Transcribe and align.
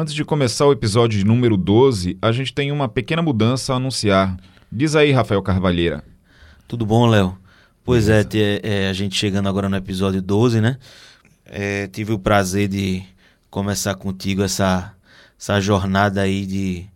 Antes 0.00 0.14
de 0.14 0.24
começar 0.24 0.64
o 0.64 0.72
episódio 0.72 1.22
número 1.26 1.58
12, 1.58 2.16
a 2.22 2.32
gente 2.32 2.54
tem 2.54 2.72
uma 2.72 2.88
pequena 2.88 3.20
mudança 3.20 3.74
a 3.74 3.76
anunciar. 3.76 4.34
Diz 4.72 4.96
aí, 4.96 5.12
Rafael 5.12 5.42
Carvalheira. 5.42 6.02
Tudo 6.66 6.86
bom, 6.86 7.04
Léo? 7.04 7.36
Pois 7.84 8.08
é, 8.08 8.26
é, 8.62 8.88
a 8.88 8.94
gente 8.94 9.14
chegando 9.14 9.46
agora 9.46 9.68
no 9.68 9.76
episódio 9.76 10.22
12, 10.22 10.58
né? 10.58 10.78
É, 11.44 11.86
tive 11.86 12.14
o 12.14 12.18
prazer 12.18 12.66
de 12.66 13.02
começar 13.50 13.94
contigo 13.94 14.42
essa, 14.42 14.94
essa 15.38 15.60
jornada 15.60 16.22
aí 16.22 16.46
de 16.46 16.86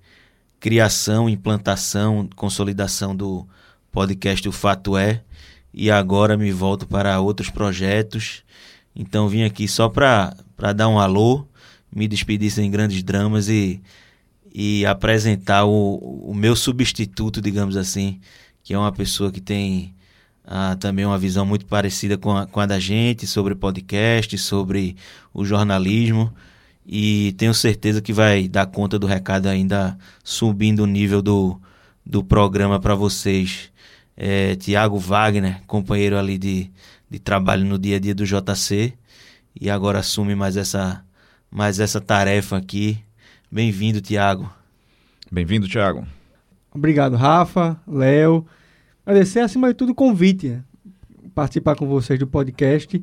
criação, 0.59 1.29
implantação, 1.29 2.27
consolidação 2.35 3.15
do 3.15 3.47
podcast 3.93 4.49
O 4.49 4.53
Fato 4.53 4.97
É. 4.97 5.21
E 5.75 5.91
agora 5.91 6.39
me 6.39 6.51
volto 6.53 6.87
para 6.87 7.21
outros 7.21 7.51
projetos. 7.51 8.43
Então 8.97 9.29
vim 9.29 9.43
aqui 9.43 9.69
só 9.69 9.91
para 9.91 10.33
dar 10.75 10.89
um 10.89 10.99
alô, 10.99 11.47
me 11.95 12.09
despedir 12.09 12.51
sem 12.51 12.71
grandes 12.71 13.03
dramas 13.03 13.49
e, 13.49 13.81
e 14.53 14.85
apresentar 14.87 15.65
o, 15.65 15.97
o 15.97 16.35
meu 16.35 16.57
substituto, 16.57 17.41
digamos 17.41 17.77
assim, 17.77 18.21
que 18.63 18.75
é 18.75 18.79
uma 18.79 18.93
pessoa 18.93 19.31
que 19.31 19.41
tem 19.41 19.95
ah, 20.45 20.77
também 20.79 21.07
uma 21.07 21.19
visão 21.19 21.47
muito 21.47 21.67
parecida 21.67 22.19
com 22.19 22.37
a, 22.37 22.47
com 22.47 22.61
a 22.61 22.67
da 22.67 22.79
gente 22.79 23.27
sobre 23.27 23.55
podcast, 23.55 24.37
sobre 24.39 24.97
o 25.33 25.45
jornalismo. 25.45 26.33
E 26.87 27.33
tenho 27.39 27.55
certeza 27.55 28.03
que 28.03 28.13
vai 28.13 28.47
dar 28.47 28.67
conta 28.67 28.99
do 28.99 29.07
recado 29.07 29.47
ainda 29.49 29.97
subindo 30.23 30.81
o 30.81 30.87
nível 30.87 31.23
do, 31.23 31.59
do 32.05 32.23
programa 32.23 32.79
para 32.79 32.95
vocês. 32.95 33.71
É, 34.17 34.55
Tiago 34.57 34.99
Wagner, 34.99 35.63
companheiro 35.67 36.19
ali 36.19 36.37
de, 36.39 36.71
de 37.11 37.19
trabalho 37.19 37.65
no 37.65 37.79
dia 37.79 37.97
a 37.97 37.99
dia 37.99 38.15
do 38.15 38.25
JC, 38.25 38.93
e 39.59 39.71
agora 39.71 40.01
assume 40.01 40.35
mais 40.35 40.57
essa, 40.57 41.03
mais 41.55 41.79
essa 41.79 42.01
tarefa 42.01 42.57
aqui. 42.57 42.99
Bem-vindo, 43.49 44.01
Tiago. 44.01 44.53
Bem-vindo, 45.31 45.69
Tiago. 45.69 46.05
Obrigado, 46.75 47.15
Rafa, 47.15 47.81
Léo. 47.87 48.45
Agradecer, 49.07 49.39
acima 49.39 49.69
de 49.69 49.75
tudo, 49.75 49.93
o 49.93 49.95
convite, 49.95 50.49
né? 50.49 50.65
participar 51.33 51.77
com 51.77 51.87
vocês 51.87 52.19
do 52.19 52.27
podcast, 52.27 53.01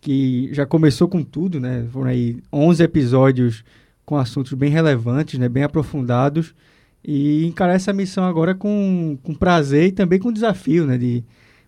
que 0.00 0.48
já 0.52 0.64
começou 0.64 1.06
com 1.06 1.22
tudo, 1.22 1.60
né? 1.60 1.86
Foram 1.92 2.08
aí 2.08 2.38
11 2.50 2.82
episódios 2.82 3.62
com 4.06 4.16
assuntos 4.16 4.54
bem 4.54 4.70
relevantes, 4.70 5.38
né? 5.38 5.46
Bem 5.46 5.62
aprofundados. 5.62 6.54
E 7.04 7.44
encarar 7.44 7.74
essa 7.74 7.92
missão 7.92 8.24
agora 8.24 8.54
com, 8.54 9.18
com 9.22 9.34
prazer 9.34 9.88
e 9.88 9.92
também 9.92 10.18
com 10.18 10.32
desafio, 10.32 10.86
né? 10.86 10.96
De 10.96 11.22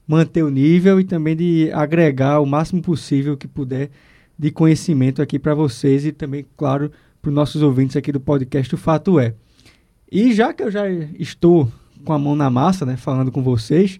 manter 0.08 0.42
o 0.42 0.50
nível 0.50 0.98
e 0.98 1.04
também 1.04 1.36
de 1.36 1.70
agregar 1.72 2.40
o 2.40 2.46
máximo 2.46 2.80
possível 2.80 3.36
que 3.36 3.46
puder 3.46 3.90
de 4.38 4.50
conhecimento 4.50 5.22
aqui 5.22 5.38
para 5.38 5.54
vocês 5.54 6.04
e 6.04 6.12
também, 6.12 6.44
claro, 6.56 6.90
para 7.22 7.28
os 7.28 7.34
nossos 7.34 7.62
ouvintes 7.62 7.96
aqui 7.96 8.12
do 8.12 8.20
podcast 8.20 8.74
O 8.74 8.78
Fato 8.78 9.18
É. 9.18 9.34
E 10.10 10.32
já 10.32 10.52
que 10.52 10.62
eu 10.62 10.70
já 10.70 10.88
estou 11.18 11.70
com 12.04 12.12
a 12.12 12.18
mão 12.18 12.36
na 12.36 12.50
massa, 12.50 12.84
né, 12.84 12.96
falando 12.96 13.32
com 13.32 13.42
vocês, 13.42 13.98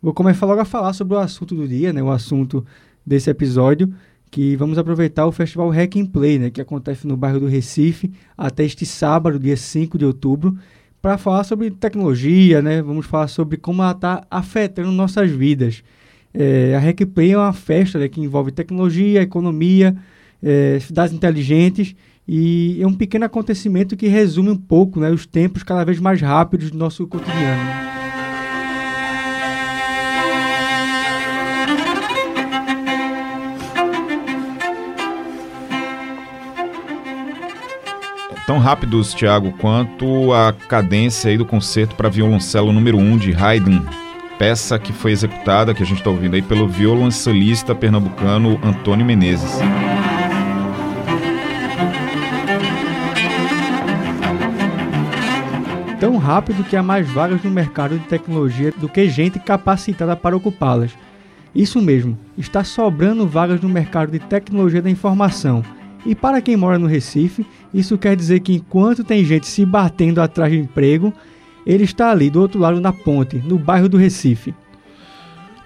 vou 0.00 0.12
começar 0.12 0.46
logo 0.46 0.60
a 0.60 0.64
falar 0.64 0.92
sobre 0.92 1.14
o 1.14 1.18
assunto 1.18 1.54
do 1.54 1.66
dia, 1.66 1.92
né, 1.92 2.02
o 2.02 2.10
assunto 2.10 2.64
desse 3.04 3.30
episódio, 3.30 3.92
que 4.30 4.56
vamos 4.56 4.76
aproveitar 4.76 5.26
o 5.26 5.32
festival 5.32 5.70
Hack 5.70 5.96
and 5.96 6.06
Play, 6.06 6.38
né, 6.38 6.50
que 6.50 6.60
acontece 6.60 7.06
no 7.06 7.16
bairro 7.16 7.40
do 7.40 7.46
Recife 7.46 8.12
até 8.36 8.64
este 8.64 8.84
sábado, 8.84 9.38
dia 9.38 9.56
5 9.56 9.96
de 9.96 10.04
outubro, 10.04 10.56
para 11.00 11.16
falar 11.16 11.44
sobre 11.44 11.70
tecnologia, 11.70 12.60
né, 12.60 12.82
vamos 12.82 13.06
falar 13.06 13.28
sobre 13.28 13.56
como 13.56 13.82
ela 13.82 13.92
está 13.92 14.26
afetando 14.30 14.90
nossas 14.90 15.30
vidas. 15.30 15.82
É, 16.34 16.74
a 16.74 16.78
Hack 16.78 17.04
Play 17.06 17.32
é 17.32 17.38
uma 17.38 17.52
festa 17.52 17.98
né, 17.98 18.08
que 18.08 18.20
envolve 18.20 18.52
tecnologia, 18.52 19.22
economia, 19.22 19.96
é, 20.42 20.78
cidades 20.80 21.14
inteligentes 21.14 21.94
e 22.28 22.78
é 22.82 22.86
um 22.86 22.94
pequeno 22.94 23.24
acontecimento 23.24 23.96
que 23.96 24.08
resume 24.08 24.50
um 24.50 24.56
pouco 24.56 24.98
né, 24.98 25.10
os 25.10 25.26
tempos 25.26 25.62
cada 25.62 25.84
vez 25.84 26.00
mais 26.00 26.20
rápidos 26.20 26.70
do 26.70 26.78
nosso 26.78 27.06
cotidiano. 27.06 27.86
Tão 38.46 38.58
rápidos, 38.58 39.12
Tiago, 39.12 39.52
quanto 39.58 40.32
a 40.32 40.52
cadência 40.52 41.30
aí 41.30 41.36
do 41.36 41.44
concerto 41.44 41.96
para 41.96 42.08
violoncelo 42.08 42.72
número 42.72 42.96
1 42.96 43.00
um 43.00 43.18
de 43.18 43.34
Haydn, 43.34 43.84
peça 44.38 44.78
que 44.78 44.92
foi 44.92 45.12
executada, 45.12 45.74
que 45.74 45.82
a 45.82 45.86
gente 45.86 45.98
está 45.98 46.10
ouvindo 46.10 46.34
aí, 46.34 46.42
pelo 46.42 46.68
violoncelista 46.68 47.74
pernambucano 47.74 48.58
Antônio 48.62 49.04
Menezes. 49.04 49.58
tão 55.98 56.18
rápido 56.18 56.62
que 56.62 56.76
há 56.76 56.82
mais 56.82 57.08
vagas 57.08 57.42
no 57.42 57.50
mercado 57.50 57.98
de 57.98 58.04
tecnologia 58.04 58.70
do 58.76 58.88
que 58.88 59.08
gente 59.08 59.38
capacitada 59.38 60.14
para 60.14 60.36
ocupá-las. 60.36 60.92
Isso 61.54 61.80
mesmo, 61.80 62.18
está 62.36 62.62
sobrando 62.62 63.26
vagas 63.26 63.60
no 63.62 63.68
mercado 63.68 64.12
de 64.12 64.18
tecnologia 64.18 64.82
da 64.82 64.90
informação. 64.90 65.64
E 66.04 66.14
para 66.14 66.42
quem 66.42 66.56
mora 66.56 66.78
no 66.78 66.86
Recife, 66.86 67.46
isso 67.72 67.96
quer 67.96 68.14
dizer 68.14 68.40
que 68.40 68.54
enquanto 68.54 69.02
tem 69.02 69.24
gente 69.24 69.46
se 69.46 69.64
batendo 69.64 70.20
atrás 70.20 70.52
de 70.52 70.58
emprego, 70.58 71.12
ele 71.66 71.84
está 71.84 72.10
ali 72.10 72.30
do 72.30 72.40
outro 72.40 72.60
lado 72.60 72.80
da 72.80 72.92
ponte, 72.92 73.36
no 73.38 73.58
bairro 73.58 73.88
do 73.88 73.96
Recife. 73.96 74.54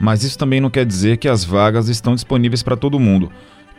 Mas 0.00 0.24
isso 0.24 0.38
também 0.38 0.60
não 0.60 0.70
quer 0.70 0.86
dizer 0.86 1.18
que 1.18 1.28
as 1.28 1.44
vagas 1.44 1.88
estão 1.88 2.14
disponíveis 2.14 2.62
para 2.62 2.76
todo 2.76 2.98
mundo. 2.98 3.30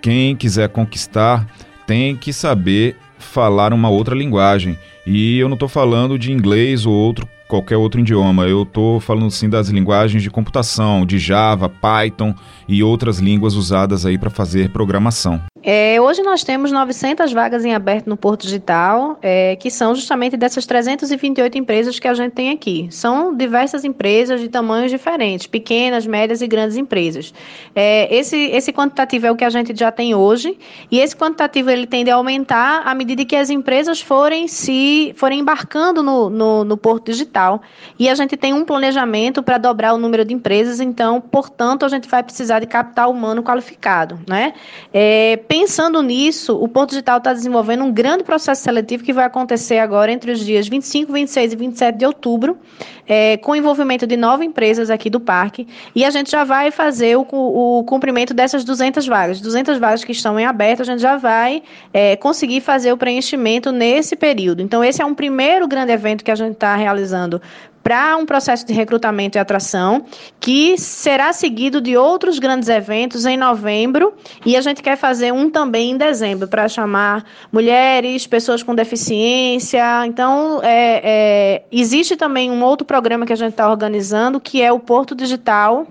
Quem 0.02 0.36
quiser 0.36 0.70
conquistar 0.70 1.48
tem 1.88 2.16
que 2.16 2.32
saber 2.32 2.96
falar 3.18 3.74
uma 3.74 3.90
outra 3.90 4.16
linguagem. 4.16 4.78
E 5.06 5.40
eu 5.40 5.50
não 5.50 5.56
estou 5.56 5.68
falando 5.68 6.20
de 6.20 6.32
inglês 6.32 6.86
ou 6.86 6.94
outro 6.94 7.28
qualquer 7.48 7.76
outro 7.76 8.00
idioma. 8.00 8.48
Eu 8.48 8.64
estou 8.64 9.00
falando 9.00 9.30
sim 9.30 9.50
das 9.50 9.68
linguagens 9.68 10.24
de 10.24 10.30
computação, 10.30 11.06
de 11.06 11.20
Java, 11.20 11.68
Python 11.68 12.34
e 12.72 12.82
outras 12.82 13.20
línguas 13.20 13.56
usadas 13.56 14.06
aí 14.06 14.18
para 14.18 14.30
fazer 14.30 14.72
programação. 14.72 15.42
É, 15.64 16.02
hoje 16.02 16.24
nós 16.24 16.44
temos 16.44 16.72
900 16.72 17.32
vagas 17.34 17.64
em 17.64 17.76
aberto 17.76 18.08
no 18.08 18.18
Porto 18.18 18.44
Digital, 18.44 19.20
é, 19.22 19.56
que 19.58 19.70
são 19.70 19.94
justamente 19.94 20.36
dessas 20.36 20.66
328 20.66 21.56
empresas 21.56 22.00
que 22.00 22.08
a 22.08 22.14
gente 22.16 22.32
tem 22.32 22.50
aqui. 22.50 22.88
São 22.90 23.36
diversas 23.36 23.84
empresas 23.84 24.42
de 24.42 24.50
tamanhos 24.50 24.90
diferentes, 24.90 25.46
pequenas, 25.46 26.08
médias 26.08 26.42
e 26.42 26.48
grandes 26.48 26.78
empresas. 26.78 27.32
É, 27.76 28.14
esse, 28.16 28.36
esse 28.36 28.74
quantitativo 28.74 29.28
é 29.28 29.32
o 29.32 29.36
que 29.36 29.44
a 29.44 29.52
gente 29.52 29.78
já 29.78 29.92
tem 29.92 30.16
hoje, 30.16 30.58
e 30.90 31.00
esse 31.00 31.16
quantitativo 31.16 31.70
ele 31.70 31.86
tende 31.86 32.10
a 32.10 32.16
aumentar 32.16 32.82
à 32.84 32.96
medida 32.96 33.24
que 33.24 33.36
as 33.36 33.52
empresas 33.52 34.02
forem 34.02 34.48
se 34.48 35.14
forem 35.16 35.42
embarcando 35.42 36.02
no, 36.02 36.28
no, 36.30 36.64
no 36.64 36.76
Porto 36.76 37.06
Digital. 37.12 37.62
E 38.00 38.10
a 38.10 38.16
gente 38.16 38.36
tem 38.36 38.52
um 38.52 38.66
planejamento 38.66 39.44
para 39.44 39.60
dobrar 39.60 39.94
o 39.94 39.98
número 40.00 40.26
de 40.26 40.34
empresas, 40.34 40.80
então, 40.80 41.22
portanto, 41.22 41.86
a 41.86 41.90
gente 41.90 42.10
vai 42.10 42.24
precisar 42.24 42.61
de 42.62 42.68
capital 42.68 43.12
humano 43.12 43.44
qualificado. 43.44 44.18
Né? 44.28 44.54
É, 44.94 45.38
Pensando 45.48 46.02
nisso, 46.02 46.56
o 46.56 46.68
Porto 46.68 46.92
Digital 46.92 47.18
está 47.18 47.34
desenvolvendo 47.34 47.84
um 47.84 47.92
grande 47.92 48.24
processo 48.24 48.64
seletivo 48.64 49.04
que 49.04 49.12
vai 49.12 49.26
acontecer 49.26 49.80
agora 49.80 50.10
entre 50.10 50.32
os 50.32 50.40
dias 50.40 50.68
25, 50.68 51.12
26 51.12 51.52
e 51.52 51.56
27 51.58 51.98
de 51.98 52.06
outubro, 52.06 52.58
é, 53.06 53.36
com 53.38 53.54
envolvimento 53.54 54.08
de 54.08 54.16
nove 54.16 54.46
empresas 54.46 54.90
aqui 54.90 55.10
do 55.10 55.20
parque, 55.20 55.68
e 55.94 56.06
a 56.06 56.10
gente 56.10 56.32
já 56.32 56.46
vai 56.46 56.72
fazer 56.72 57.18
o, 57.18 57.26
o 57.32 57.84
cumprimento 57.84 58.34
dessas 58.34 58.64
200 58.64 59.06
vagas. 59.08 59.42
200 59.42 59.78
vagas 59.78 60.04
que 60.04 60.14
estão 60.14 60.40
em 60.40 60.46
aberto, 60.46 60.84
a 60.84 60.86
gente 60.86 61.02
já 61.02 61.18
vai 61.18 61.64
é, 61.94 62.16
conseguir 62.16 62.62
fazer 62.62 62.94
o 62.94 62.98
preenchimento 62.98 63.72
nesse 63.72 64.16
período. 64.16 64.62
Então, 64.62 64.82
esse 64.82 65.02
é 65.02 65.06
um 65.06 65.14
primeiro 65.14 65.68
grande 65.68 65.92
evento 65.92 66.24
que 66.24 66.32
a 66.32 66.36
gente 66.36 66.54
está 66.54 66.76
realizando 66.76 67.42
para 67.84 68.16
um 68.18 68.26
processo 68.26 68.66
de 68.66 68.74
recrutamento 68.74 69.38
e 69.38 69.40
atração, 69.40 70.06
que 70.40 70.78
será 70.78 71.34
seguido 71.34 71.82
de 71.82 71.98
outros 71.98 72.40
grandes 72.40 72.70
eventos 72.70 73.26
em 73.26 73.38
novembro, 73.38 74.14
e 74.46 74.56
a 74.56 74.62
gente 74.62 74.82
quer 74.82 74.96
fazer 74.96 75.34
um 75.34 75.50
também 75.50 75.92
em 75.92 75.98
dezembro, 75.98 76.48
para 76.48 76.68
chamar 76.68 77.26
mulheres, 77.52 78.28
pessoas 78.28 78.64
com 78.64 78.76
deficiência. 78.76 80.06
Então, 80.06 80.62
é, 80.64 81.02
é, 81.04 81.64
existe 81.72 82.16
também 82.16 82.52
um 82.52 82.64
outro 82.64 82.86
programa 82.86 83.26
que 83.26 83.34
a 83.34 83.38
gente 83.38 83.52
está 83.52 83.70
organizando, 83.70 84.40
que 84.40 84.62
é 84.62 84.72
o 84.72 84.80
Porto 84.80 85.16
Digital. 85.16 85.88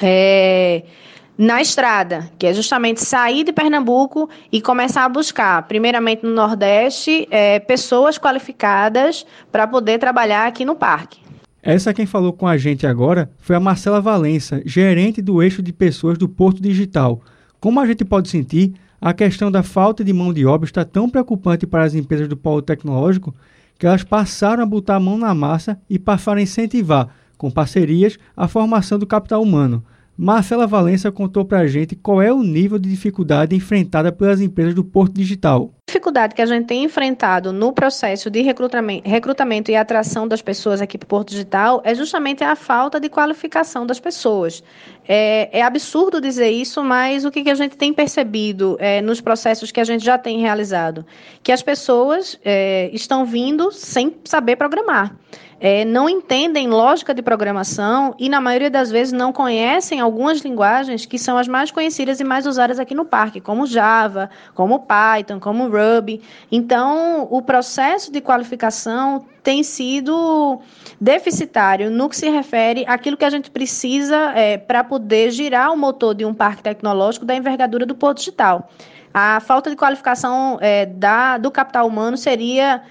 É, 0.00 0.82
na 1.38 1.62
estrada, 1.62 2.28
que 2.36 2.48
é 2.48 2.52
justamente 2.52 3.00
sair 3.00 3.44
de 3.44 3.52
Pernambuco 3.52 4.28
e 4.50 4.60
começar 4.60 5.04
a 5.04 5.08
buscar, 5.08 5.62
primeiramente 5.68 6.24
no 6.24 6.34
Nordeste, 6.34 7.28
é, 7.30 7.60
pessoas 7.60 8.18
qualificadas 8.18 9.24
para 9.52 9.64
poder 9.68 9.98
trabalhar 9.98 10.48
aqui 10.48 10.64
no 10.64 10.74
parque. 10.74 11.20
Essa 11.62 11.94
quem 11.94 12.06
falou 12.06 12.32
com 12.32 12.46
a 12.46 12.56
gente 12.56 12.88
agora 12.88 13.30
foi 13.38 13.54
a 13.54 13.60
Marcela 13.60 14.00
Valença, 14.00 14.60
gerente 14.66 15.22
do 15.22 15.40
eixo 15.40 15.62
de 15.62 15.72
pessoas 15.72 16.18
do 16.18 16.28
Porto 16.28 16.60
Digital. 16.60 17.20
Como 17.60 17.78
a 17.78 17.86
gente 17.86 18.04
pode 18.04 18.28
sentir, 18.28 18.74
a 19.00 19.12
questão 19.12 19.48
da 19.48 19.62
falta 19.62 20.02
de 20.02 20.12
mão 20.12 20.32
de 20.32 20.44
obra 20.44 20.66
está 20.66 20.84
tão 20.84 21.08
preocupante 21.08 21.66
para 21.68 21.84
as 21.84 21.94
empresas 21.94 22.26
do 22.26 22.36
polo 22.36 22.62
tecnológico 22.62 23.32
que 23.78 23.86
elas 23.86 24.02
passaram 24.02 24.64
a 24.64 24.66
botar 24.66 24.96
a 24.96 25.00
mão 25.00 25.16
na 25.16 25.32
massa 25.32 25.80
e 25.88 26.00
passaram 26.00 26.40
a 26.40 26.42
incentivar, 26.42 27.08
com 27.36 27.48
parcerias, 27.48 28.18
a 28.36 28.48
formação 28.48 28.98
do 28.98 29.06
capital 29.06 29.40
humano. 29.40 29.84
Marcela 30.20 30.66
Valença 30.66 31.12
contou 31.12 31.44
para 31.44 31.60
a 31.60 31.66
gente 31.68 31.94
qual 31.94 32.20
é 32.20 32.32
o 32.32 32.42
nível 32.42 32.76
de 32.76 32.90
dificuldade 32.90 33.54
enfrentada 33.54 34.10
pelas 34.10 34.40
empresas 34.40 34.74
do 34.74 34.82
Porto 34.82 35.12
Digital. 35.14 35.70
A 35.86 35.90
dificuldade 35.92 36.34
que 36.34 36.42
a 36.42 36.46
gente 36.46 36.66
tem 36.66 36.82
enfrentado 36.82 37.52
no 37.52 37.72
processo 37.72 38.28
de 38.28 38.42
recrutamento, 38.42 39.08
recrutamento 39.08 39.70
e 39.70 39.76
atração 39.76 40.26
das 40.26 40.42
pessoas 40.42 40.80
aqui 40.80 40.98
para 40.98 41.06
o 41.06 41.08
Porto 41.08 41.30
Digital 41.30 41.80
é 41.84 41.94
justamente 41.94 42.42
a 42.42 42.56
falta 42.56 42.98
de 42.98 43.08
qualificação 43.08 43.86
das 43.86 44.00
pessoas. 44.00 44.60
É, 45.06 45.56
é 45.56 45.62
absurdo 45.62 46.20
dizer 46.20 46.50
isso, 46.50 46.82
mas 46.82 47.24
o 47.24 47.30
que, 47.30 47.44
que 47.44 47.50
a 47.50 47.54
gente 47.54 47.76
tem 47.76 47.94
percebido 47.94 48.76
é, 48.80 49.00
nos 49.00 49.20
processos 49.20 49.70
que 49.70 49.78
a 49.78 49.84
gente 49.84 50.04
já 50.04 50.18
tem 50.18 50.40
realizado? 50.40 51.06
Que 51.44 51.52
as 51.52 51.62
pessoas 51.62 52.36
é, 52.44 52.90
estão 52.92 53.24
vindo 53.24 53.70
sem 53.70 54.16
saber 54.24 54.56
programar 54.56 55.16
é, 55.60 55.84
não 55.84 56.08
entendem 56.08 56.68
lógica 56.68 57.12
de 57.12 57.20
programação 57.20 58.14
e, 58.18 58.28
na 58.28 58.40
maioria 58.40 58.70
das 58.70 58.90
vezes, 58.90 59.12
não 59.12 59.32
conhecem 59.32 60.00
algumas 60.00 60.40
linguagens 60.40 61.04
que 61.04 61.18
são 61.18 61.36
as 61.36 61.48
mais 61.48 61.70
conhecidas 61.70 62.20
e 62.20 62.24
mais 62.24 62.46
usadas 62.46 62.78
aqui 62.78 62.94
no 62.94 63.04
parque, 63.04 63.40
como 63.40 63.66
Java, 63.66 64.30
como 64.54 64.80
Python, 64.80 65.40
como 65.40 65.68
Ruby. 65.68 66.22
Então, 66.50 67.26
o 67.30 67.42
processo 67.42 68.12
de 68.12 68.20
qualificação 68.20 69.24
tem 69.42 69.62
sido 69.62 70.60
deficitário 71.00 71.90
no 71.90 72.08
que 72.08 72.16
se 72.16 72.28
refere 72.28 72.84
àquilo 72.86 73.16
que 73.16 73.24
a 73.24 73.30
gente 73.30 73.50
precisa 73.50 74.32
é, 74.34 74.58
para 74.58 74.84
poder 74.84 75.30
girar 75.30 75.72
o 75.72 75.76
motor 75.76 76.14
de 76.14 76.24
um 76.24 76.34
parque 76.34 76.62
tecnológico 76.62 77.24
da 77.24 77.34
envergadura 77.34 77.84
do 77.84 77.94
Porto 77.94 78.18
Digital. 78.18 78.70
A 79.12 79.40
falta 79.40 79.70
de 79.70 79.76
qualificação 79.76 80.58
é, 80.60 80.86
da, 80.86 81.38
do 81.38 81.50
capital 81.50 81.88
humano 81.88 82.16
seria 82.16 82.82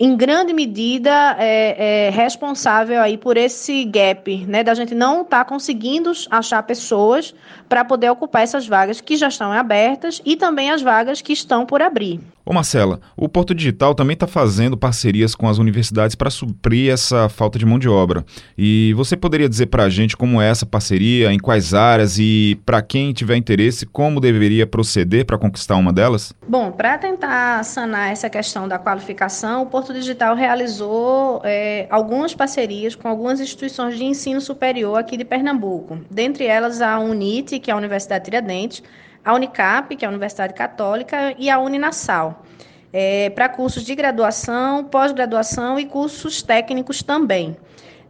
em 0.00 0.16
grande 0.16 0.54
medida 0.54 1.36
é, 1.38 2.06
é, 2.06 2.10
responsável 2.10 3.02
aí 3.02 3.18
por 3.18 3.36
esse 3.36 3.84
gap, 3.84 4.34
né, 4.46 4.64
da 4.64 4.72
gente 4.72 4.94
não 4.94 5.20
estar 5.20 5.40
tá 5.40 5.44
conseguindo 5.44 6.10
achar 6.30 6.62
pessoas 6.62 7.34
para 7.68 7.84
poder 7.84 8.08
ocupar 8.08 8.42
essas 8.42 8.66
vagas 8.66 9.02
que 9.02 9.14
já 9.14 9.28
estão 9.28 9.52
abertas 9.52 10.22
e 10.24 10.36
também 10.36 10.70
as 10.70 10.80
vagas 10.80 11.20
que 11.20 11.34
estão 11.34 11.66
por 11.66 11.82
abrir. 11.82 12.18
Ô 12.44 12.52
Marcela, 12.52 13.00
o 13.16 13.28
Porto 13.28 13.54
Digital 13.54 13.94
também 13.94 14.14
está 14.14 14.26
fazendo 14.26 14.76
parcerias 14.76 15.34
com 15.34 15.48
as 15.48 15.58
universidades 15.58 16.16
para 16.16 16.30
suprir 16.30 16.90
essa 16.90 17.28
falta 17.28 17.58
de 17.58 17.66
mão 17.66 17.78
de 17.78 17.88
obra. 17.88 18.24
E 18.56 18.94
você 18.96 19.16
poderia 19.16 19.48
dizer 19.48 19.66
para 19.66 19.84
a 19.84 19.90
gente 19.90 20.16
como 20.16 20.40
é 20.40 20.48
essa 20.48 20.64
parceria, 20.64 21.32
em 21.32 21.38
quais 21.38 21.74
áreas 21.74 22.18
e 22.18 22.58
para 22.64 22.80
quem 22.80 23.12
tiver 23.12 23.36
interesse, 23.36 23.84
como 23.84 24.20
deveria 24.20 24.66
proceder 24.66 25.26
para 25.26 25.38
conquistar 25.38 25.76
uma 25.76 25.92
delas? 25.92 26.32
Bom, 26.48 26.72
para 26.72 26.96
tentar 26.98 27.62
sanar 27.64 28.10
essa 28.10 28.30
questão 28.30 28.66
da 28.66 28.78
qualificação, 28.78 29.62
o 29.62 29.66
Porto 29.66 29.92
Digital 29.92 30.34
realizou 30.34 31.42
é, 31.44 31.86
algumas 31.90 32.34
parcerias 32.34 32.94
com 32.94 33.06
algumas 33.06 33.38
instituições 33.38 33.96
de 33.96 34.04
ensino 34.04 34.40
superior 34.40 34.98
aqui 34.98 35.16
de 35.16 35.24
Pernambuco. 35.24 35.98
Dentre 36.10 36.46
elas 36.46 36.80
a 36.80 36.98
UNIT, 36.98 37.60
que 37.60 37.70
é 37.70 37.74
a 37.74 37.76
Universidade 37.76 38.24
Tiradentes, 38.24 38.82
a 39.24 39.34
Unicap, 39.34 39.94
que 39.96 40.04
é 40.04 40.08
a 40.08 40.10
Universidade 40.10 40.54
Católica, 40.54 41.34
e 41.38 41.50
a 41.50 41.58
Uninasal, 41.58 42.42
é, 42.92 43.30
para 43.30 43.48
cursos 43.48 43.84
de 43.84 43.94
graduação, 43.94 44.84
pós-graduação 44.84 45.78
e 45.78 45.86
cursos 45.86 46.42
técnicos 46.42 47.02
também. 47.02 47.56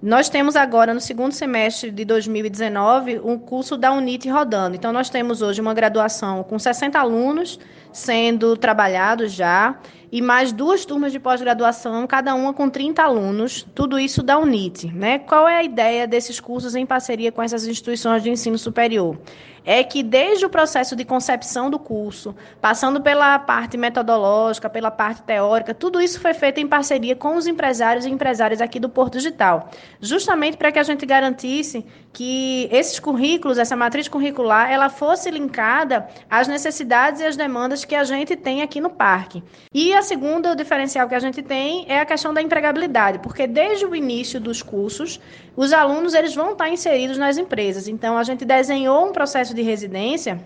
Nós 0.03 0.31
temos 0.31 0.57
agora, 0.57 0.95
no 0.95 1.01
segundo 1.01 1.33
semestre 1.33 1.91
de 1.91 2.07
2019, 2.07 3.21
um 3.23 3.39
curso 3.39 3.77
da 3.77 3.93
UNIT 3.93 4.31
rodando. 4.31 4.75
Então, 4.75 4.95
nós 4.95 5.11
temos 5.11 5.43
hoje 5.43 5.61
uma 5.61 5.75
graduação 5.75 6.43
com 6.43 6.59
60 6.59 6.99
alunos 6.99 7.59
sendo 7.93 8.57
trabalhados 8.57 9.33
já, 9.33 9.79
e 10.13 10.23
mais 10.23 10.53
duas 10.53 10.85
turmas 10.85 11.13
de 11.13 11.21
pós-graduação, 11.21 12.07
cada 12.07 12.35
uma 12.35 12.55
com 12.55 12.69
30 12.69 13.03
alunos, 13.03 13.67
tudo 13.75 13.99
isso 13.99 14.23
da 14.23 14.39
UNIT. 14.39 14.87
Né? 14.87 15.19
Qual 15.19 15.47
é 15.47 15.59
a 15.59 15.63
ideia 15.63 16.07
desses 16.07 16.41
cursos 16.41 16.75
em 16.75 16.87
parceria 16.87 17.31
com 17.31 17.43
essas 17.43 17.67
instituições 17.67 18.23
de 18.23 18.31
ensino 18.31 18.59
superior? 18.59 19.19
É 19.65 19.83
que 19.83 20.03
desde 20.03 20.47
o 20.47 20.51
processo 20.51 20.97
de 20.97 21.05
concepção 21.05 21.71
do 21.71 21.79
curso, 21.79 22.35
passando 22.61 23.01
pela 23.01 23.39
parte 23.39 23.77
metodológica, 23.77 24.69
pela 24.69 24.91
parte 24.91 25.23
teórica, 25.23 25.75
tudo 25.75 26.01
isso 26.01 26.21
foi 26.21 26.35
feito 26.35 26.59
em 26.59 26.67
parceria 26.67 27.15
com 27.17 27.37
os 27.37 27.47
empresários 27.47 28.05
e 28.05 28.11
empresárias 28.11 28.61
aqui 28.61 28.79
do 28.79 28.89
Porto 28.89 29.15
Digital, 29.15 29.71
justamente 30.01 30.57
para 30.57 30.73
que 30.73 30.79
a 30.79 30.83
gente 30.83 31.05
garantisse 31.07 31.85
que 32.13 32.69
esses 32.73 32.99
currículos, 32.99 33.59
essa 33.59 33.77
matriz 33.77 34.09
curricular, 34.09 34.71
ela 34.71 34.89
fosse 34.89 35.31
linkada 35.31 36.09
às 36.29 36.49
necessidades 36.49 37.21
e 37.21 37.25
às 37.25 37.37
demandas 37.37 37.85
que 37.85 37.95
a 37.95 38.05
gente 38.05 38.37
tem 38.37 38.63
aqui 38.63 38.81
no 38.81 38.91
parque. 38.91 39.43
E 39.73 39.95
a 39.95 40.03
segunda 40.03 40.55
diferencial 40.57 41.09
que 41.09 41.15
a 41.15 41.21
gente 41.21 41.43
tem 41.43 41.85
é 41.89 42.01
a 42.01 42.07
questão 42.07 42.35
da 42.35 42.43
empregabilidade, 42.43 43.21
porque 43.21 43.47
desde 43.47 43.87
o 43.87 43.95
início 43.95 44.41
dos 44.41 44.63
cursos, 44.63 45.21
os 45.57 45.73
alunos 45.73 46.15
eles 46.15 46.35
vão 46.35 46.53
estar 46.53 46.69
inseridos 46.69 47.19
nas 47.19 47.37
empresas. 47.37 47.87
Então 47.87 48.17
a 48.17 48.25
gente 48.25 48.45
desenhou 48.45 49.09
um 49.09 49.13
processo 49.13 49.50
processo 49.51 49.55
de 49.55 49.63
residência, 49.63 50.41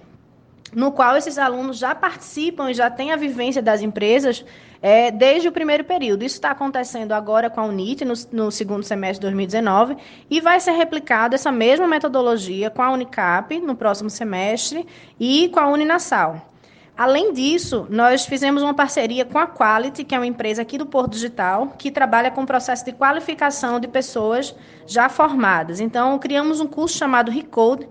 no 0.74 0.90
qual 0.90 1.16
esses 1.16 1.38
alunos 1.38 1.78
já 1.78 1.94
participam 1.94 2.70
e 2.70 2.74
já 2.74 2.90
têm 2.90 3.12
a 3.12 3.16
vivência 3.16 3.62
das 3.62 3.80
empresas 3.80 4.44
é, 4.82 5.10
desde 5.10 5.48
o 5.48 5.52
primeiro 5.52 5.84
período. 5.84 6.24
Isso 6.24 6.36
está 6.36 6.50
acontecendo 6.50 7.12
agora 7.12 7.48
com 7.48 7.60
a 7.60 7.64
UNIT, 7.64 8.04
no, 8.04 8.14
no, 8.32 8.50
segundo 8.50 8.82
semestre 8.82 9.20
de 9.20 9.26
2019, 9.26 9.96
e 10.28 10.40
vai 10.40 10.58
ser 10.58 10.72
replicado 10.72 11.34
essa 11.34 11.52
mesma 11.52 11.86
metodologia 11.86 12.70
com 12.70 12.82
a 12.82 12.90
Unicap 12.90 13.58
no 13.60 13.76
próximo 13.76 14.10
semestre 14.10 14.86
e 15.18 15.48
com 15.50 15.60
a 15.60 15.68
Uninasal. 15.68 16.50
Além 16.96 17.32
disso, 17.32 17.86
nós 17.90 18.24
fizemos 18.24 18.62
uma 18.62 18.72
parceria 18.72 19.24
com 19.24 19.36
a 19.36 19.48
Quality, 19.48 20.04
que 20.04 20.14
é 20.14 20.18
uma 20.18 20.26
empresa 20.26 20.62
aqui 20.62 20.78
do 20.78 20.86
Porto 20.86 21.12
Digital, 21.12 21.74
que 21.76 21.90
trabalha 21.90 22.30
com 22.30 22.42
o 22.42 22.46
processo 22.46 22.84
de 22.84 22.92
qualificação 22.92 23.80
de 23.80 23.88
pessoas 23.88 24.54
já 24.86 25.08
formadas. 25.08 25.80
Então, 25.80 26.16
criamos 26.20 26.60
um 26.60 26.68
curso 26.68 26.96
chamado 26.96 27.32
Recode, 27.32 27.88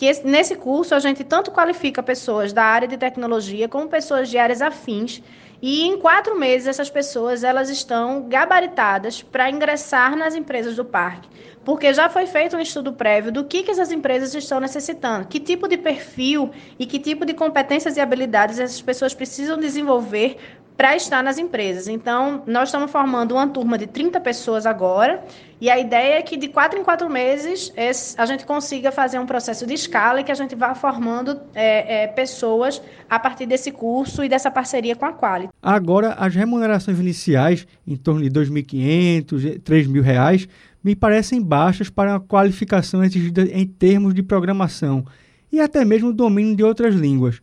que 0.00 0.06
esse, 0.06 0.26
nesse 0.26 0.56
curso 0.56 0.94
a 0.94 0.98
gente 0.98 1.22
tanto 1.22 1.50
qualifica 1.50 2.02
pessoas 2.02 2.54
da 2.54 2.64
área 2.64 2.88
de 2.88 2.96
tecnologia 2.96 3.68
como 3.68 3.86
pessoas 3.86 4.30
de 4.30 4.38
áreas 4.38 4.62
afins 4.62 5.22
e 5.60 5.82
em 5.82 5.98
quatro 5.98 6.38
meses 6.38 6.68
essas 6.68 6.88
pessoas 6.88 7.44
elas 7.44 7.68
estão 7.68 8.26
gabaritadas 8.26 9.20
para 9.20 9.50
ingressar 9.50 10.16
nas 10.16 10.34
empresas 10.34 10.74
do 10.74 10.86
parque, 10.86 11.28
porque 11.70 11.94
já 11.94 12.08
foi 12.08 12.26
feito 12.26 12.56
um 12.56 12.60
estudo 12.60 12.92
prévio 12.92 13.30
do 13.30 13.44
que, 13.44 13.62
que 13.62 13.70
essas 13.70 13.92
empresas 13.92 14.34
estão 14.34 14.58
necessitando, 14.58 15.28
que 15.28 15.38
tipo 15.38 15.68
de 15.68 15.76
perfil 15.76 16.50
e 16.76 16.84
que 16.84 16.98
tipo 16.98 17.24
de 17.24 17.32
competências 17.32 17.96
e 17.96 18.00
habilidades 18.00 18.58
essas 18.58 18.82
pessoas 18.82 19.14
precisam 19.14 19.56
desenvolver 19.56 20.36
para 20.76 20.96
estar 20.96 21.22
nas 21.22 21.38
empresas. 21.38 21.86
Então, 21.86 22.42
nós 22.44 22.70
estamos 22.70 22.90
formando 22.90 23.32
uma 23.32 23.46
turma 23.46 23.78
de 23.78 23.86
30 23.86 24.18
pessoas 24.18 24.66
agora, 24.66 25.22
e 25.60 25.68
a 25.70 25.78
ideia 25.78 26.18
é 26.18 26.22
que 26.22 26.36
de 26.36 26.48
quatro 26.48 26.76
em 26.76 26.82
quatro 26.82 27.08
meses 27.08 27.72
a 28.16 28.26
gente 28.26 28.46
consiga 28.46 28.90
fazer 28.90 29.18
um 29.18 29.26
processo 29.26 29.66
de 29.66 29.74
escala 29.74 30.22
e 30.22 30.24
que 30.24 30.32
a 30.32 30.34
gente 30.34 30.56
vá 30.56 30.74
formando 30.74 31.38
é, 31.54 32.04
é, 32.04 32.06
pessoas 32.08 32.82
a 33.08 33.18
partir 33.18 33.44
desse 33.44 33.70
curso 33.70 34.24
e 34.24 34.28
dessa 34.28 34.50
parceria 34.50 34.96
com 34.96 35.04
a 35.04 35.12
Quali. 35.12 35.50
Agora, 35.62 36.14
as 36.14 36.34
remunerações 36.34 36.98
iniciais, 36.98 37.66
em 37.86 37.94
torno 37.94 38.22
de 38.22 38.28
R$ 38.28 38.46
2.500, 38.46 39.44
R$ 39.44 39.58
3.000, 39.60 40.48
me 40.82 40.96
parecem 40.96 41.42
baixas 41.42 41.90
para 41.90 42.16
a 42.16 42.20
qualificação 42.20 43.04
exigida 43.04 43.42
em 43.42 43.66
termos 43.66 44.14
de 44.14 44.22
programação 44.22 45.04
e 45.52 45.60
até 45.60 45.84
mesmo 45.84 46.12
domínio 46.12 46.56
de 46.56 46.62
outras 46.62 46.94
línguas. 46.94 47.40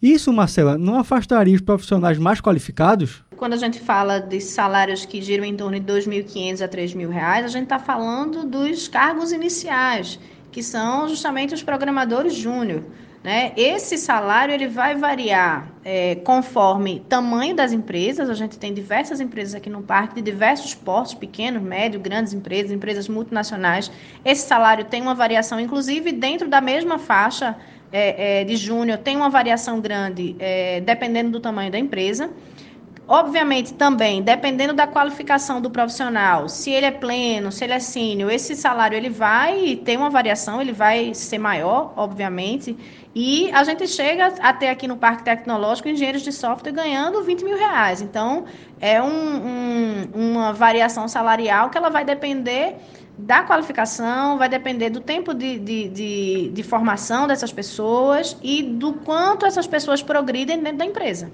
Isso, 0.00 0.32
Marcela, 0.32 0.76
não 0.76 0.98
afastaria 0.98 1.54
os 1.54 1.62
profissionais 1.62 2.18
mais 2.18 2.40
qualificados? 2.40 3.24
Quando 3.36 3.54
a 3.54 3.56
gente 3.56 3.80
fala 3.80 4.18
de 4.18 4.40
salários 4.40 5.06
que 5.06 5.22
giram 5.22 5.44
em 5.44 5.56
torno 5.56 5.80
de 5.80 5.92
R$ 5.92 6.00
2.500 6.00 6.60
a 6.60 6.64
R$ 6.66 6.86
3.000, 6.86 7.44
a 7.44 7.48
gente 7.48 7.62
está 7.64 7.78
falando 7.78 8.44
dos 8.44 8.88
cargos 8.88 9.32
iniciais, 9.32 10.18
que 10.52 10.62
são 10.62 11.08
justamente 11.08 11.54
os 11.54 11.62
programadores 11.62 12.34
júnior. 12.34 12.82
Né? 13.26 13.52
Esse 13.56 13.98
salário 13.98 14.54
ele 14.54 14.68
vai 14.68 14.94
variar 14.94 15.66
é, 15.84 16.14
conforme 16.14 17.00
tamanho 17.08 17.56
das 17.56 17.72
empresas. 17.72 18.30
A 18.30 18.34
gente 18.34 18.56
tem 18.56 18.72
diversas 18.72 19.20
empresas 19.20 19.52
aqui 19.56 19.68
no 19.68 19.82
parque, 19.82 20.14
de 20.14 20.22
diversos 20.22 20.76
portos, 20.76 21.12
pequenos, 21.12 21.60
médios, 21.60 22.00
grandes 22.00 22.32
empresas, 22.32 22.70
empresas 22.70 23.08
multinacionais. 23.08 23.90
Esse 24.24 24.46
salário 24.46 24.84
tem 24.84 25.02
uma 25.02 25.12
variação, 25.12 25.58
inclusive 25.58 26.12
dentro 26.12 26.46
da 26.46 26.60
mesma 26.60 27.00
faixa 27.00 27.56
é, 27.90 28.42
é, 28.42 28.44
de 28.44 28.56
júnior 28.56 28.98
tem 28.98 29.16
uma 29.16 29.28
variação 29.28 29.80
grande 29.80 30.36
é, 30.38 30.80
dependendo 30.82 31.30
do 31.30 31.40
tamanho 31.40 31.72
da 31.72 31.80
empresa. 31.80 32.30
Obviamente, 33.08 33.72
também, 33.74 34.20
dependendo 34.20 34.72
da 34.72 34.84
qualificação 34.84 35.60
do 35.60 35.70
profissional, 35.70 36.48
se 36.48 36.72
ele 36.72 36.86
é 36.86 36.90
pleno, 36.90 37.52
se 37.52 37.62
ele 37.62 37.72
é 37.72 37.78
sênior, 37.78 38.32
esse 38.32 38.56
salário 38.56 38.96
ele 38.96 39.08
vai 39.08 39.76
ter 39.76 39.96
uma 39.96 40.10
variação, 40.10 40.60
ele 40.60 40.72
vai 40.72 41.14
ser 41.14 41.38
maior, 41.38 41.92
obviamente. 41.96 42.76
E 43.14 43.48
a 43.52 43.62
gente 43.62 43.86
chega 43.86 44.34
até 44.40 44.70
aqui 44.70 44.88
no 44.88 44.96
Parque 44.96 45.22
Tecnológico 45.22 45.88
engenheiros 45.88 46.22
de 46.22 46.32
software 46.32 46.72
ganhando 46.72 47.22
20 47.22 47.44
mil 47.44 47.56
reais. 47.56 48.02
Então, 48.02 48.44
é 48.80 49.00
um, 49.00 49.06
um, 49.06 50.10
uma 50.12 50.52
variação 50.52 51.06
salarial 51.06 51.70
que 51.70 51.78
ela 51.78 51.90
vai 51.90 52.04
depender 52.04 52.74
da 53.16 53.44
qualificação, 53.44 54.36
vai 54.36 54.48
depender 54.48 54.90
do 54.90 55.00
tempo 55.00 55.32
de, 55.32 55.58
de, 55.58 55.88
de, 55.88 56.48
de, 56.52 56.62
formação 56.64 57.26
dessas 57.26 57.52
pessoas 57.52 58.36
e 58.42 58.62
do 58.64 58.92
quanto 58.92 59.46
essas 59.46 59.66
pessoas 59.66 60.02
progridem 60.02 60.60
dentro 60.60 60.78
da 60.78 60.84
empresa. 60.84 61.30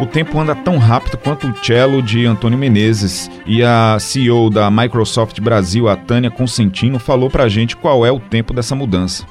O 0.00 0.06
tempo 0.06 0.38
anda 0.38 0.54
tão 0.54 0.78
rápido 0.78 1.18
quanto 1.18 1.48
o 1.48 1.64
cello 1.64 2.00
de 2.00 2.24
Antônio 2.24 2.56
Menezes 2.56 3.28
e 3.44 3.64
a 3.64 3.98
CEO 3.98 4.48
da 4.48 4.70
Microsoft 4.70 5.40
Brasil, 5.40 5.88
a 5.88 5.96
Tânia 5.96 6.30
Consentino, 6.30 7.00
falou 7.00 7.28
pra 7.28 7.48
gente 7.48 7.76
qual 7.76 8.06
é 8.06 8.12
o 8.12 8.20
tempo 8.20 8.54
dessa 8.54 8.76
mudança. 8.76 9.26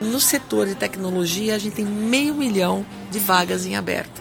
No 0.00 0.18
setor 0.18 0.66
de 0.66 0.74
tecnologia, 0.74 1.54
a 1.54 1.58
gente 1.58 1.76
tem 1.76 1.84
meio 1.84 2.34
milhão 2.34 2.84
de 3.12 3.20
vagas 3.20 3.64
em 3.64 3.76
aberto. 3.76 4.18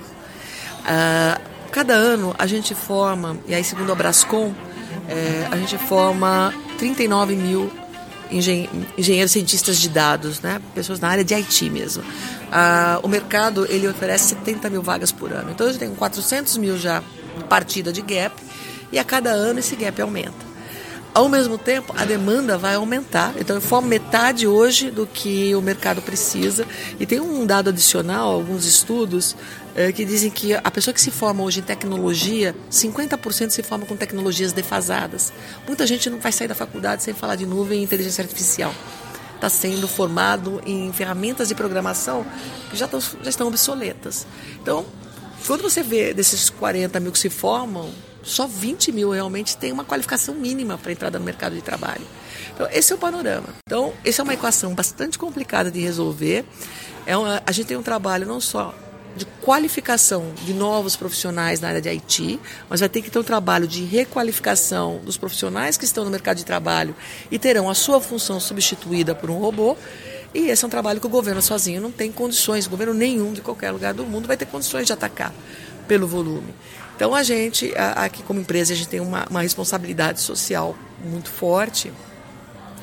Uh, 0.81 1.41
cada 1.71 1.93
ano 1.93 2.35
a 2.37 2.45
gente 2.45 2.75
forma, 2.75 3.35
e 3.47 3.55
aí 3.55 3.63
segundo 3.63 3.91
a 3.91 3.95
Brascom, 3.95 4.53
é, 5.07 5.47
a 5.49 5.57
gente 5.57 5.77
forma 5.79 6.53
39 6.77 7.35
mil 7.35 7.71
engen 8.31 8.69
engenheiros 8.97 9.31
cientistas 9.31 9.77
de 9.77 9.89
dados, 9.89 10.41
né? 10.41 10.61
pessoas 10.73 10.99
na 10.99 11.09
área 11.09 11.23
de 11.23 11.33
IT 11.33 11.69
mesmo. 11.69 12.03
Ah, 12.51 12.99
o 13.03 13.07
mercado 13.07 13.65
ele 13.69 13.87
oferece 13.87 14.29
70 14.29 14.69
mil 14.69 14.81
vagas 14.81 15.11
por 15.11 15.31
ano. 15.31 15.51
Então 15.51 15.67
gente 15.67 15.79
tem 15.79 15.89
400 15.93 16.57
mil 16.57 16.77
já 16.77 17.03
partida 17.47 17.91
de 17.91 18.01
gap 18.01 18.35
e 18.91 18.99
a 18.99 19.03
cada 19.03 19.29
ano 19.29 19.59
esse 19.59 19.75
gap 19.75 20.01
aumenta. 20.01 20.48
Ao 21.13 21.27
mesmo 21.27 21.57
tempo, 21.57 21.93
a 21.97 22.05
demanda 22.05 22.57
vai 22.57 22.75
aumentar. 22.75 23.33
Então, 23.37 23.55
eu 23.55 23.61
formo 23.61 23.87
metade 23.87 24.45
hoje 24.45 24.91
do 24.91 25.07
que 25.07 25.55
o 25.55 25.61
mercado 25.61 26.01
precisa. 26.01 26.65
E 26.99 27.05
tem 27.05 27.19
um 27.19 27.45
dado 27.45 27.69
adicional, 27.69 28.31
alguns 28.31 28.63
estudos, 28.65 29.35
é, 29.75 29.91
que 29.91 30.05
dizem 30.05 30.29
que 30.29 30.53
a 30.53 30.71
pessoa 30.71 30.93
que 30.93 31.01
se 31.01 31.09
forma 31.09 31.43
hoje 31.43 31.61
em 31.61 31.63
tecnologia, 31.63 32.55
50% 32.71 33.49
se 33.49 33.63
forma 33.63 33.85
com 33.85 33.95
tecnologias 33.95 34.53
defasadas. 34.53 35.33
Muita 35.65 35.87
gente 35.87 36.09
não 36.09 36.19
vai 36.19 36.31
sair 36.31 36.47
da 36.47 36.55
faculdade 36.55 37.01
sem 37.01 37.13
falar 37.13 37.35
de 37.35 37.45
nuvem 37.45 37.81
e 37.81 37.83
inteligência 37.83 38.21
artificial. 38.21 38.73
Está 39.35 39.49
sendo 39.49 39.87
formado 39.87 40.61
em 40.65 40.91
ferramentas 40.93 41.47
de 41.47 41.55
programação 41.55 42.25
que 42.69 42.77
já, 42.77 42.85
estão, 42.85 42.99
já 42.99 43.29
estão 43.29 43.47
obsoletas. 43.47 44.27
Então, 44.61 44.85
quando 45.47 45.61
você 45.61 45.81
vê 45.81 46.13
desses 46.13 46.49
40 46.49 46.99
mil 46.99 47.11
que 47.11 47.19
se 47.19 47.29
formam, 47.29 47.89
só 48.23 48.47
20 48.47 48.91
mil 48.91 49.11
realmente 49.11 49.57
têm 49.57 49.71
uma 49.71 49.83
qualificação 49.83 50.35
mínima 50.35 50.77
para 50.77 50.91
entrar 50.91 51.11
no 51.11 51.19
mercado 51.19 51.55
de 51.55 51.61
trabalho. 51.61 52.05
Então, 52.53 52.67
esse 52.71 52.91
é 52.91 52.95
o 52.95 52.99
panorama. 52.99 53.47
Então, 53.65 53.93
essa 54.03 54.21
é 54.21 54.23
uma 54.23 54.33
equação 54.33 54.73
bastante 54.73 55.17
complicada 55.17 55.71
de 55.71 55.79
resolver. 55.79 56.45
É 57.05 57.15
uma, 57.15 57.41
a 57.45 57.51
gente 57.51 57.67
tem 57.67 57.77
um 57.77 57.83
trabalho 57.83 58.27
não 58.27 58.41
só 58.41 58.75
de 59.15 59.25
qualificação 59.41 60.31
de 60.45 60.53
novos 60.53 60.95
profissionais 60.95 61.59
na 61.59 61.69
área 61.69 61.81
de 61.81 61.89
IT, 61.89 62.39
mas 62.69 62.79
vai 62.79 62.89
ter 62.89 63.01
que 63.01 63.09
ter 63.09 63.19
um 63.19 63.23
trabalho 63.23 63.67
de 63.67 63.83
requalificação 63.83 64.99
dos 65.03 65.17
profissionais 65.17 65.77
que 65.77 65.85
estão 65.85 66.05
no 66.05 66.11
mercado 66.11 66.37
de 66.37 66.45
trabalho 66.45 66.95
e 67.31 67.39
terão 67.39 67.69
a 67.69 67.73
sua 67.73 67.99
função 67.99 68.39
substituída 68.39 69.15
por 69.15 69.29
um 69.29 69.37
robô. 69.37 69.75
E 70.33 70.49
esse 70.49 70.63
é 70.63 70.67
um 70.67 70.69
trabalho 70.69 70.99
que 70.99 71.07
o 71.07 71.09
governo 71.09 71.41
sozinho 71.41 71.81
não 71.81 71.91
tem 71.91 72.11
condições, 72.11 72.67
governo 72.67 72.93
nenhum 72.93 73.33
de 73.33 73.41
qualquer 73.41 73.71
lugar 73.71 73.93
do 73.93 74.05
mundo 74.05 74.27
vai 74.27 74.37
ter 74.37 74.45
condições 74.45 74.85
de 74.85 74.93
atacar 74.93 75.33
pelo 75.87 76.07
volume. 76.07 76.53
Então 76.99 77.15
a 77.15 77.23
gente, 77.23 77.71
aqui 77.95 78.21
como 78.23 78.41
empresa, 78.41 78.73
a 78.73 78.75
gente 78.75 78.89
tem 78.89 78.99
uma, 78.99 79.25
uma 79.29 79.41
responsabilidade 79.41 80.19
social 80.19 80.75
muito 81.01 81.29
forte 81.29 81.93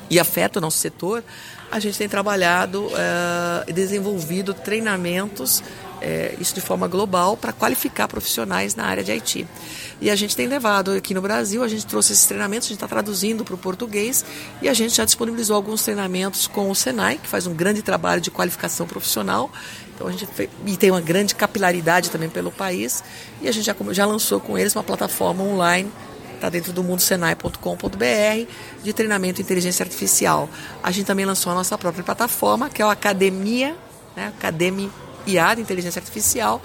e 0.09 0.19
afeta 0.19 0.57
o 0.57 0.61
nosso 0.61 0.79
setor. 0.79 1.23
A 1.69 1.79
gente 1.79 1.99
tem 1.99 2.09
trabalhado 2.09 2.89
eh, 2.95 3.65
e 3.67 3.71
uh, 3.71 3.73
desenvolvido 3.75 4.55
treinamentos 4.55 5.61
é, 6.01 6.35
isso 6.39 6.53
de 6.53 6.61
forma 6.61 6.87
global 6.87 7.35
para 7.35 7.51
qualificar 7.51 8.07
profissionais 8.07 8.75
na 8.75 8.85
área 8.85 9.03
de 9.03 9.11
IT. 9.11 9.47
E 9.99 10.09
a 10.09 10.15
gente 10.15 10.35
tem 10.35 10.47
levado 10.47 10.91
aqui 10.91 11.13
no 11.13 11.21
Brasil, 11.21 11.63
a 11.63 11.67
gente 11.67 11.85
trouxe 11.85 12.13
esses 12.13 12.25
treinamentos, 12.25 12.67
a 12.67 12.69
gente 12.69 12.77
está 12.77 12.87
traduzindo 12.87 13.43
para 13.43 13.55
o 13.55 13.57
português 13.57 14.23
e 14.61 14.69
a 14.69 14.73
gente 14.73 14.95
já 14.95 15.05
disponibilizou 15.05 15.55
alguns 15.55 15.83
treinamentos 15.83 16.47
com 16.47 16.69
o 16.69 16.75
Senai, 16.75 17.17
que 17.17 17.27
faz 17.27 17.47
um 17.47 17.53
grande 17.53 17.81
trabalho 17.81 18.21
de 18.21 18.29
qualificação 18.29 18.85
profissional. 18.85 19.51
Então 19.97 20.05
a 20.05 20.11
gente 20.11 20.27
fez, 20.27 20.47
e 20.63 20.77
tem 20.77 20.91
uma 20.91 21.01
grande 21.01 21.33
capilaridade 21.33 22.11
também 22.11 22.29
pelo 22.29 22.51
país 22.51 23.03
e 23.41 23.49
a 23.49 23.51
gente 23.51 23.65
já, 23.65 23.75
já 23.89 24.05
lançou 24.05 24.39
com 24.39 24.55
eles 24.55 24.75
uma 24.75 24.83
plataforma 24.83 25.43
online 25.43 25.91
está 26.35 26.49
dentro 26.49 26.71
do 26.71 26.83
mundosenai.com.br 26.83 28.51
de 28.83 28.93
treinamento 28.93 29.41
em 29.41 29.43
inteligência 29.43 29.83
artificial. 29.83 30.47
A 30.83 30.91
gente 30.91 31.07
também 31.07 31.25
lançou 31.25 31.51
a 31.51 31.55
nossa 31.55 31.75
própria 31.79 32.03
plataforma, 32.03 32.69
que 32.69 32.79
é 32.79 32.85
o 32.85 32.89
Academia, 32.89 33.75
né, 34.15 34.27
Academy 34.37 34.91
IA 35.25 35.55
de 35.55 35.61
inteligência 35.61 35.99
artificial, 35.99 36.61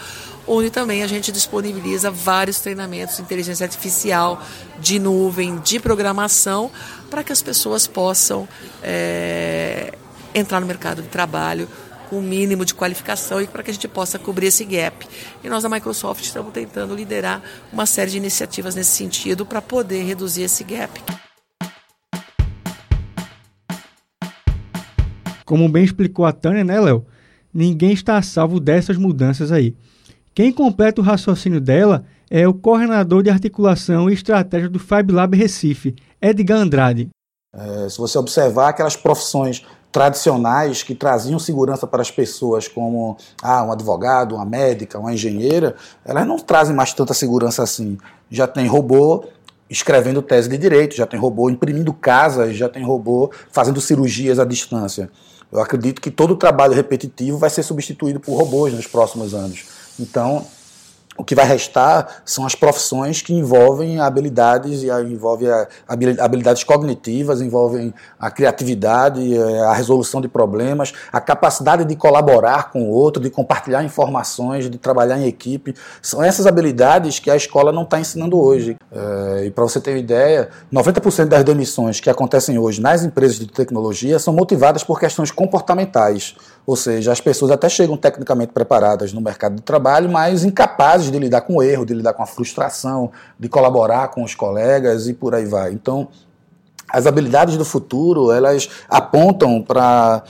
onde 0.47 0.71
também 0.71 1.03
a 1.03 1.07
gente 1.07 1.33
disponibiliza 1.33 2.11
vários 2.11 2.61
treinamentos 2.61 3.17
de 3.17 3.23
inteligência 3.23 3.65
artificial, 3.65 4.43
de 4.79 4.99
nuvem, 4.99 5.59
de 5.61 5.81
programação, 5.81 6.71
para 7.11 7.25
que 7.25 7.33
as 7.33 7.43
pessoas 7.43 7.87
possam 7.87 8.47
é, 8.83 9.95
entrar 10.35 10.61
no 10.61 10.67
mercado 10.67 11.03
de 11.03 11.09
trabalho 11.09 11.69
o 12.13 12.21
mínimo 12.21 12.65
de 12.65 12.75
qualificação 12.75 13.41
e 13.41 13.47
para 13.47 13.63
que 13.63 13.71
a 13.71 13.75
gente 13.75 13.89
possa 13.89 14.19
cobrir 14.19 14.47
esse 14.47 14.65
gap. 14.65 15.07
E 15.43 15.49
nós 15.49 15.63
da 15.63 15.69
Microsoft 15.69 16.23
estamos 16.23 16.53
tentando 16.53 16.95
liderar 16.95 17.43
uma 17.73 17.87
série 17.87 18.11
de 18.13 18.19
iniciativas 18.19 18.75
nesse 18.75 18.91
sentido 18.91 19.45
para 19.45 19.61
poder 19.61 20.03
reduzir 20.05 20.43
esse 20.43 20.63
gap. 20.63 21.01
Como 25.45 25.69
bem 25.69 25.85
explicou 25.85 26.25
a 26.25 26.33
Tânia, 26.33 26.63
né, 26.63 26.81
Léo? 26.81 27.05
ninguém 27.53 27.93
está 27.93 28.21
salvo 28.23 28.59
dessas 28.59 28.97
mudanças 28.97 29.53
aí. 29.53 29.75
Quem 30.35 30.53
completa 30.53 31.01
o 31.01 31.05
raciocínio 31.05 31.61
dela 31.61 32.05
é 32.31 32.49
o 32.49 32.55
coordenador 32.55 33.23
de 33.23 33.29
articulação 33.29 34.09
e 34.09 34.15
estratégia 34.15 34.69
do 34.69 34.79
FabLab 34.79 35.37
Recife, 35.37 35.95
Edgar 36.21 36.59
Andrade. 36.59 37.11
É, 37.55 37.89
se 37.89 37.99
você 37.99 38.17
observar 38.17 38.69
aquelas 38.69 38.97
profissões 38.97 39.65
tradicionais 39.93 40.83
que 40.83 40.95
traziam 40.95 41.39
segurança 41.39 41.87
para 41.87 42.01
as 42.01 42.11
pessoas, 42.11 42.67
como 42.67 43.17
ah, 43.43 43.63
um 43.63 43.73
advogado, 43.73 44.35
uma 44.37 44.45
médica, 44.45 44.99
uma 44.99 45.13
engenheira, 45.13 45.77
elas 46.05 46.27
não 46.27 46.39
trazem 46.39 46.75
mais 46.75 46.95
tanta 46.95 47.13
segurança 47.13 47.63
assim. 47.63 47.99
Já 48.31 48.47
tem 48.47 48.67
robô 48.67 49.27
escrevendo 49.69 50.23
tese 50.23 50.49
de 50.49 50.57
direito, 50.57 50.97
já 50.97 51.07
tem 51.07 51.21
robô 51.21 51.51
imprimindo 51.51 51.93
casas, 51.93 52.57
já 52.57 52.69
tem 52.69 52.83
robô 52.83 53.31
fazendo 53.51 53.81
cirurgias 53.81 54.39
à 54.39 54.45
distância. 54.45 55.11
Eu 55.51 55.61
acredito 55.61 56.01
que 56.01 56.11
todo 56.11 56.33
o 56.33 56.37
trabalho 56.37 56.73
repetitivo 56.73 57.37
vai 57.37 57.51
ser 57.51 57.63
substituído 57.63 58.19
por 58.19 58.35
robôs 58.35 58.73
nos 58.73 58.87
próximos 58.87 59.35
anos. 59.35 59.67
Então, 60.01 60.47
o 61.17 61.25
que 61.25 61.35
vai 61.35 61.45
restar 61.45 62.23
são 62.25 62.47
as 62.47 62.55
profissões 62.55 63.21
que 63.21 63.35
envolvem 63.35 64.01
habilidades 64.01 64.83
e 64.83 64.91
envolvem 64.91 65.49
habilidades 66.19 66.65
cognitivas, 66.65 67.43
envolvem 67.43 67.93
a 68.19 68.31
criatividade, 68.31 69.37
eh, 69.37 69.61
a 69.61 69.75
resolução 69.75 70.23
de 70.23 70.29
problemas, 70.29 70.93
a 71.13 71.21
capacidade 71.21 71.85
de 71.85 71.95
colaborar 71.97 72.71
com 72.71 72.85
o 72.85 72.91
outro, 72.91 73.23
de 73.23 73.29
compartilhar 73.29 73.85
informações, 73.85 74.71
de 74.71 74.79
trabalhar 74.79 75.19
em 75.19 75.27
equipe. 75.27 75.75
São 76.01 76.23
essas 76.23 76.47
habilidades 76.47 77.19
que 77.19 77.31
a 77.31 77.37
escola 77.37 77.73
não 77.73 77.83
está 77.83 78.01
ensinando 78.01 78.41
hoje. 78.41 78.77
É, 78.91 79.45
e 79.47 79.51
para 79.51 79.65
você 79.65 79.81
ter 79.81 79.91
uma 79.91 79.99
ideia, 79.99 80.49
90% 80.73 81.27
das 81.27 81.45
demissões 81.45 82.01
que 82.01 82.09
acontecem 82.09 82.59
hoje 82.59 82.81
nas 82.81 83.05
empresas 83.05 83.39
de 83.39 83.47
tecnologia 83.47 84.19
são 84.19 84.33
motivadas 84.33 84.83
por 84.83 84.99
questões 84.99 85.31
comportamentais. 85.31 86.35
Ou 86.65 86.77
seja, 86.77 87.11
as 87.11 87.21
pessoas 87.21 87.51
até 87.51 87.69
chegam 87.69 87.97
tecnicamente 87.97 88.53
preparadas 88.53 89.13
no 89.13 89.21
mercado 89.21 89.57
de 89.57 89.63
trabalho, 89.63 90.09
mas 90.09 90.45
incapazes 90.45 91.11
de 91.11 91.19
lidar 91.19 91.41
com 91.41 91.57
o 91.57 91.63
erro, 91.63 91.85
de 91.85 91.93
lidar 91.93 92.13
com 92.13 92.23
a 92.23 92.27
frustração, 92.27 93.11
de 93.39 93.49
colaborar 93.49 94.09
com 94.09 94.23
os 94.23 94.35
colegas 94.35 95.09
e 95.09 95.15
por 95.15 95.35
aí 95.35 95.45
vai. 95.45 95.73
Então, 95.73 96.09
as 96.89 97.07
habilidades 97.07 97.57
do 97.57 97.65
futuro, 97.65 98.31
elas 98.31 98.69
apontam 98.89 99.63
para 99.63 100.23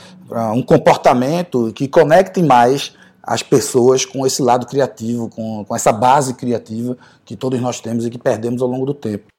um 0.53 0.63
comportamento 0.63 1.71
que 1.73 1.87
conecte 1.87 2.41
mais 2.41 2.93
as 3.21 3.43
pessoas 3.43 4.05
com 4.05 4.25
esse 4.25 4.41
lado 4.41 4.65
criativo, 4.65 5.29
com, 5.29 5.63
com 5.63 5.75
essa 5.75 5.91
base 5.91 6.33
criativa 6.33 6.97
que 7.23 7.35
todos 7.35 7.59
nós 7.61 7.79
temos 7.79 8.05
e 8.05 8.09
que 8.09 8.17
perdemos 8.17 8.61
ao 8.61 8.67
longo 8.67 8.85
do 8.85 8.93
tempo. 8.93 9.32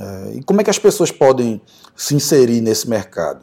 É, 0.00 0.32
e 0.36 0.42
como 0.42 0.60
é 0.60 0.64
que 0.64 0.70
as 0.70 0.78
pessoas 0.78 1.10
podem 1.10 1.60
se 1.94 2.14
inserir 2.14 2.62
nesse 2.62 2.88
mercado? 2.88 3.40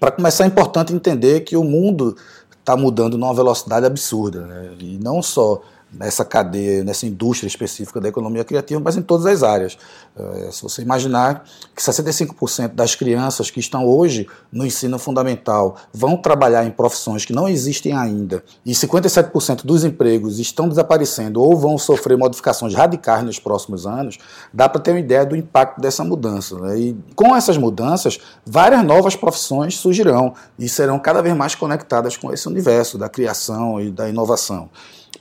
Para 0.00 0.10
começar, 0.10 0.44
é 0.44 0.46
importante 0.48 0.92
entender 0.92 1.40
que 1.40 1.56
o 1.56 1.62
mundo 1.62 2.16
está 2.58 2.76
mudando 2.76 3.16
numa 3.16 3.32
velocidade 3.32 3.86
absurda. 3.86 4.46
Né? 4.46 4.74
E 4.80 4.98
não 4.98 5.22
só 5.22 5.62
nessa 5.92 6.24
cadeia, 6.24 6.82
nessa 6.82 7.06
indústria 7.06 7.46
específica 7.46 8.00
da 8.00 8.08
economia 8.08 8.44
criativa, 8.44 8.80
mas 8.80 8.96
em 8.96 9.02
todas 9.02 9.26
as 9.26 9.42
áreas. 9.42 9.76
É, 10.16 10.50
se 10.50 10.62
você 10.62 10.82
imaginar 10.82 11.44
que 11.74 11.82
65% 11.82 12.74
das 12.74 12.94
crianças 12.94 13.50
que 13.50 13.60
estão 13.60 13.86
hoje 13.86 14.26
no 14.50 14.64
ensino 14.64 14.98
fundamental 14.98 15.76
vão 15.92 16.16
trabalhar 16.16 16.64
em 16.64 16.70
profissões 16.70 17.24
que 17.24 17.32
não 17.32 17.48
existem 17.48 17.92
ainda, 17.92 18.42
e 18.64 18.72
57% 18.72 19.64
dos 19.64 19.84
empregos 19.84 20.38
estão 20.38 20.68
desaparecendo 20.68 21.40
ou 21.40 21.56
vão 21.56 21.76
sofrer 21.76 22.16
modificações 22.16 22.74
radicais 22.74 23.24
nos 23.24 23.38
próximos 23.38 23.86
anos, 23.86 24.18
dá 24.52 24.68
para 24.68 24.80
ter 24.80 24.92
uma 24.92 25.00
ideia 25.00 25.26
do 25.26 25.36
impacto 25.36 25.80
dessa 25.80 26.04
mudança. 26.04 26.58
Né? 26.58 26.78
E 26.78 26.96
com 27.14 27.36
essas 27.36 27.56
mudanças, 27.56 28.18
várias 28.44 28.84
novas 28.84 29.14
profissões 29.16 29.76
surgirão 29.76 30.34
e 30.58 30.68
serão 30.68 30.98
cada 30.98 31.22
vez 31.22 31.36
mais 31.36 31.54
conectadas 31.54 32.16
com 32.16 32.32
esse 32.32 32.48
universo 32.48 32.96
da 32.96 33.08
criação 33.08 33.80
e 33.80 33.90
da 33.90 34.08
inovação. 34.08 34.70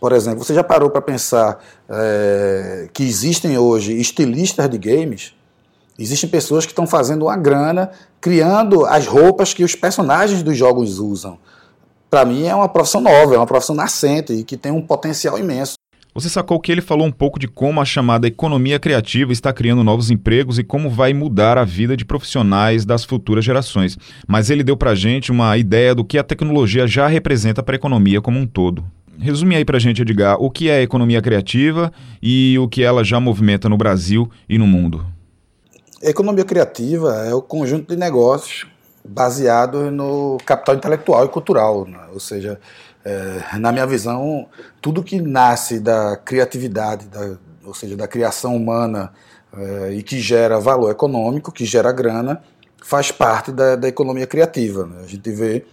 Por 0.01 0.13
exemplo, 0.13 0.43
você 0.43 0.55
já 0.55 0.63
parou 0.63 0.89
para 0.89 0.99
pensar 0.99 1.63
é, 1.87 2.89
que 2.91 3.03
existem 3.03 3.55
hoje 3.55 3.93
estilistas 3.93 4.67
de 4.67 4.79
games? 4.79 5.35
Existem 5.99 6.27
pessoas 6.27 6.65
que 6.65 6.71
estão 6.71 6.87
fazendo 6.87 7.25
uma 7.25 7.37
grana 7.37 7.91
criando 8.19 8.83
as 8.87 9.05
roupas 9.05 9.53
que 9.53 9.63
os 9.63 9.75
personagens 9.75 10.41
dos 10.41 10.57
jogos 10.57 10.97
usam. 10.97 11.37
para 12.09 12.25
mim 12.25 12.47
é 12.47 12.55
uma 12.55 12.67
profissão 12.67 12.99
nova, 12.99 13.35
é 13.35 13.37
uma 13.37 13.45
profissão 13.45 13.75
nascente 13.75 14.33
e 14.33 14.43
que 14.43 14.57
tem 14.57 14.71
um 14.71 14.81
potencial 14.81 15.37
imenso. 15.37 15.75
Você 16.15 16.29
sacou 16.29 16.59
que 16.59 16.71
ele 16.71 16.81
falou 16.81 17.05
um 17.05 17.11
pouco 17.11 17.37
de 17.37 17.47
como 17.47 17.79
a 17.79 17.85
chamada 17.85 18.27
economia 18.27 18.79
criativa 18.79 19.31
está 19.31 19.53
criando 19.53 19.83
novos 19.83 20.09
empregos 20.09 20.57
e 20.57 20.63
como 20.63 20.89
vai 20.89 21.13
mudar 21.13 21.59
a 21.59 21.63
vida 21.63 21.95
de 21.95 22.03
profissionais 22.03 22.85
das 22.85 23.05
futuras 23.05 23.45
gerações. 23.45 23.99
Mas 24.27 24.49
ele 24.49 24.63
deu 24.63 24.75
para 24.75 24.95
gente 24.95 25.31
uma 25.31 25.55
ideia 25.57 25.93
do 25.93 26.03
que 26.03 26.17
a 26.17 26.23
tecnologia 26.23 26.87
já 26.87 27.07
representa 27.07 27.61
para 27.61 27.75
a 27.75 27.77
economia 27.77 28.19
como 28.19 28.39
um 28.39 28.47
todo. 28.47 28.83
Resume 29.19 29.55
aí 29.55 29.65
para 29.65 29.77
a 29.77 29.79
gente, 29.79 30.01
Edgar, 30.01 30.37
o 30.41 30.49
que 30.49 30.69
é 30.69 30.77
a 30.77 30.81
economia 30.81 31.21
criativa 31.21 31.91
e 32.21 32.57
o 32.59 32.67
que 32.67 32.83
ela 32.83 33.03
já 33.03 33.19
movimenta 33.19 33.69
no 33.69 33.77
Brasil 33.77 34.29
e 34.49 34.57
no 34.57 34.65
mundo. 34.65 35.05
Economia 36.01 36.43
criativa 36.43 37.13
é 37.25 37.33
o 37.33 37.41
conjunto 37.41 37.93
de 37.93 37.99
negócios 37.99 38.65
baseado 39.03 39.91
no 39.91 40.37
capital 40.45 40.75
intelectual 40.75 41.25
e 41.25 41.29
cultural, 41.29 41.85
né? 41.85 41.99
ou 42.11 42.19
seja, 42.19 42.59
é, 43.03 43.57
na 43.57 43.71
minha 43.71 43.85
visão, 43.85 44.47
tudo 44.81 45.03
que 45.03 45.19
nasce 45.19 45.79
da 45.79 46.15
criatividade, 46.17 47.07
da, 47.07 47.37
ou 47.65 47.73
seja, 47.73 47.95
da 47.95 48.07
criação 48.07 48.55
humana 48.55 49.11
é, 49.55 49.93
e 49.93 50.03
que 50.03 50.19
gera 50.19 50.59
valor 50.59 50.91
econômico, 50.91 51.51
que 51.51 51.65
gera 51.65 51.91
grana, 51.91 52.41
faz 52.83 53.11
parte 53.11 53.51
da, 53.51 53.75
da 53.75 53.87
economia 53.87 54.27
criativa. 54.27 54.85
Né? 54.85 55.01
A 55.03 55.07
gente 55.07 55.29
vê 55.31 55.65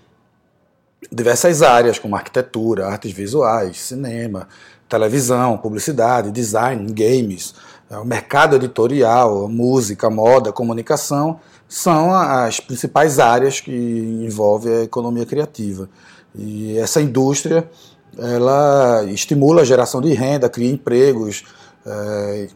diversas 1.10 1.62
áreas, 1.62 1.98
como 1.98 2.16
arquitetura, 2.16 2.86
artes 2.86 3.12
visuais, 3.12 3.78
cinema, 3.80 4.48
televisão, 4.88 5.56
publicidade, 5.56 6.30
design, 6.30 6.90
games, 6.92 7.54
é, 7.90 7.96
o 7.98 8.04
mercado 8.04 8.56
editorial, 8.56 9.48
música, 9.48 10.10
moda, 10.10 10.52
comunicação, 10.52 11.40
são 11.68 12.14
as 12.14 12.60
principais 12.60 13.18
áreas 13.18 13.60
que 13.60 13.72
envolvem 13.72 14.72
a 14.72 14.82
economia 14.82 15.26
criativa. 15.26 15.88
E 16.34 16.78
essa 16.78 17.00
indústria 17.00 17.68
ela 18.18 19.04
estimula 19.04 19.62
a 19.62 19.64
geração 19.64 20.00
de 20.00 20.12
renda, 20.12 20.48
cria 20.48 20.70
empregos, 20.70 21.44
é, 21.86 22.48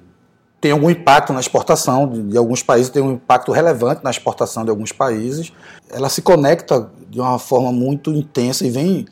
tem 0.62 0.70
algum 0.70 0.88
impacto 0.88 1.32
na 1.32 1.40
exportação 1.40 2.08
de, 2.08 2.22
de, 2.22 2.38
alguns 2.38 2.62
países, 2.62 2.88
tem 2.88 3.02
um 3.02 3.14
impacto 3.14 3.50
relevante 3.50 4.04
na 4.04 4.10
exportação 4.10 4.64
de 4.64 4.70
alguns 4.70 4.92
países. 4.92 5.52
Ela 5.90 6.08
se 6.08 6.22
conecta 6.22 6.88
de 7.10 7.18
uma 7.18 7.36
forma 7.36 7.72
muito 7.72 8.12
intensa 8.12 8.64
e 8.64 8.70
vem 8.70 9.04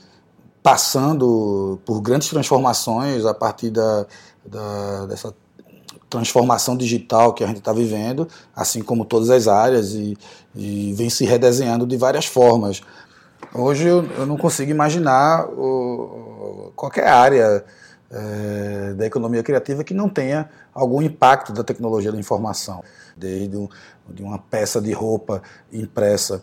passando 0.62 1.80
por 1.85 2.00
grandes 2.00 2.28
transformações 2.28 3.26
a 3.26 3.35
partir 3.35 3.71
da, 3.71 4.07
da 4.47 5.07
dessa 5.07 5.35
transformação 6.09 6.76
digital 6.76 7.33
que 7.35 7.42
a 7.42 7.49
gente 7.49 7.59
está 7.59 7.73
vivendo, 7.73 8.28
assim 8.54 8.80
como 8.80 9.04
todas 9.04 9.28
as 9.28 9.49
áreas, 9.49 9.92
e, 9.92 10.16
e 10.54 10.92
vem 10.95 11.11
se 11.11 11.25
redesenhando 11.25 11.85
de 11.85 11.97
várias 11.97 12.26
formas. 12.26 12.80
Hoje 13.52 13.88
eu, 13.88 14.04
eu 14.19 14.25
não 14.25 14.37
consigo 14.37 14.71
imaginar 14.71 15.47
o, 15.49 16.73
qualquer 16.76 17.09
área 17.09 17.64
é, 18.11 18.95
da 18.95 19.07
economia 19.07 19.43
criativa 19.43 19.85
que 19.85 19.95
não 19.95 20.09
tenha 20.09 20.49
algum 20.75 21.00
impacto 21.00 21.52
da 21.52 21.62
tecnologia 21.62 22.11
da 22.11 22.19
informação, 22.19 22.83
desde 23.17 23.57
um, 23.57 23.69
de 24.09 24.23
uma 24.23 24.38
peça 24.38 24.81
de 24.81 24.93
roupa 24.93 25.43
impressa 25.73 26.43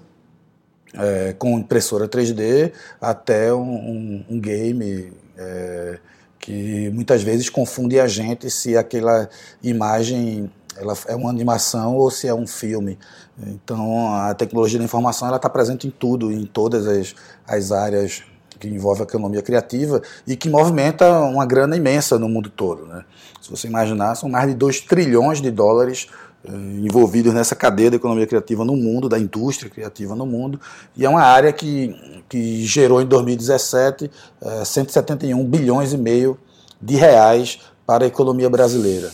é, 0.94 1.34
com 1.34 1.60
impressora 1.60 2.08
3D 2.08 2.72
até 3.02 3.54
um, 3.54 4.26
um, 4.30 4.40
game 4.40 5.12
é, 5.38 6.00
que 6.40 6.90
muitas 6.92 7.22
vezes 7.22 7.50
confunde 7.50 8.00
a 8.00 8.08
gente 8.08 8.50
se 8.50 8.78
aquela 8.78 9.30
imagem 9.62 10.50
ela 10.78 10.94
é 11.08 11.16
uma 11.16 11.30
animação 11.30 11.96
ou 11.96 12.12
se 12.12 12.28
é 12.28 12.34
um 12.34 12.46
filme. 12.46 13.00
Então, 13.48 14.14
a 14.16 14.34
tecnologia 14.36 14.78
da 14.78 14.86
informação 14.86 15.28
ela 15.28 15.38
está 15.38 15.50
presente 15.50 15.88
em 15.88 15.90
tudo, 15.90 16.32
em 16.32 16.46
todas 16.46 16.86
as, 16.88 17.16
as 17.48 17.72
áreas 17.72 18.24
que 18.58 18.68
envolvem 18.68 19.04
a 19.04 19.06
economia 19.06 19.42
criativa 19.42 20.02
e 20.26 20.36
que 20.36 20.50
movimenta 20.50 21.10
uma 21.20 21.46
grana 21.46 21.76
imensa 21.76 22.18
no 22.18 22.28
mundo 22.28 22.50
todo. 22.50 22.86
Né? 22.86 23.04
Se 23.42 23.50
você 23.50 23.68
imaginar, 23.68 24.16
são 24.16 24.30
mais 24.30 24.48
de 24.48 24.56
2 24.56 24.82
trilhões 24.82 25.42
de 25.42 25.52
dólares 25.52 26.08
eh, 26.44 26.52
envolvidos 26.84 27.34
nessa 27.34 27.56
cadeia 27.56 27.92
da 27.92 27.98
economia 27.98 28.28
criativa 28.28 28.64
no 28.64 28.76
mundo, 28.76 29.10
da 29.10 29.20
indústria 29.20 29.70
criativa 29.70 30.16
no 30.16 30.26
mundo, 30.26 30.60
e 30.96 31.06
é 31.06 31.10
uma 31.10 31.24
área 31.24 31.52
que, 31.52 32.24
que 32.30 32.66
gerou 32.66 33.02
em 33.02 33.06
2017 33.06 34.12
eh, 34.42 34.66
171 34.66 35.44
bilhões 35.46 35.94
e 35.94 35.98
meio 35.98 36.38
de 36.82 36.96
reais 36.96 37.60
para 37.86 38.04
a 38.04 38.08
economia 38.08 38.50
brasileira. 38.50 39.10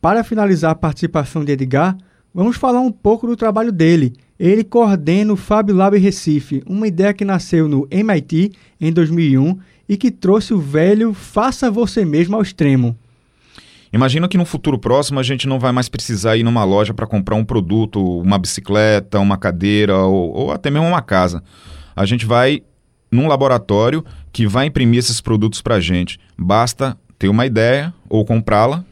Para 0.00 0.22
finalizar 0.22 0.70
a 0.70 0.76
participação 0.76 1.44
de 1.44 1.52
Edgar, 1.52 1.96
vamos 2.34 2.56
falar 2.56 2.80
um 2.80 2.92
pouco 2.92 3.26
do 3.26 3.36
trabalho 3.36 3.72
dele. 3.72 4.14
Ele 4.38 4.62
coordena 4.62 5.32
o 5.32 5.36
Fab 5.36 5.72
Lab 5.72 5.98
Recife, 5.98 6.62
uma 6.66 6.86
ideia 6.86 7.12
que 7.12 7.24
nasceu 7.24 7.68
no 7.68 7.88
MIT 7.90 8.52
em 8.80 8.92
2001 8.92 9.58
e 9.88 9.96
que 9.96 10.10
trouxe 10.10 10.54
o 10.54 10.60
velho 10.60 11.12
faça 11.12 11.70
você 11.70 12.04
mesmo 12.04 12.36
ao 12.36 12.42
extremo. 12.42 12.96
Imagina 13.92 14.28
que 14.28 14.36
no 14.36 14.44
futuro 14.44 14.78
próximo 14.78 15.18
a 15.18 15.22
gente 15.22 15.48
não 15.48 15.58
vai 15.58 15.72
mais 15.72 15.88
precisar 15.88 16.36
ir 16.36 16.42
numa 16.42 16.62
loja 16.62 16.92
para 16.92 17.06
comprar 17.06 17.36
um 17.36 17.44
produto, 17.44 18.20
uma 18.20 18.38
bicicleta, 18.38 19.18
uma 19.18 19.38
cadeira 19.38 19.96
ou, 19.96 20.32
ou 20.32 20.52
até 20.52 20.70
mesmo 20.70 20.86
uma 20.86 21.00
casa. 21.00 21.42
A 21.96 22.04
gente 22.04 22.26
vai 22.26 22.62
num 23.10 23.26
laboratório 23.26 24.04
que 24.30 24.46
vai 24.46 24.66
imprimir 24.66 24.98
esses 24.98 25.20
produtos 25.20 25.62
para 25.62 25.76
a 25.76 25.80
gente. 25.80 26.20
Basta 26.36 26.96
ter 27.18 27.28
uma 27.28 27.46
ideia 27.46 27.92
ou 28.08 28.24
comprá-la 28.24 28.84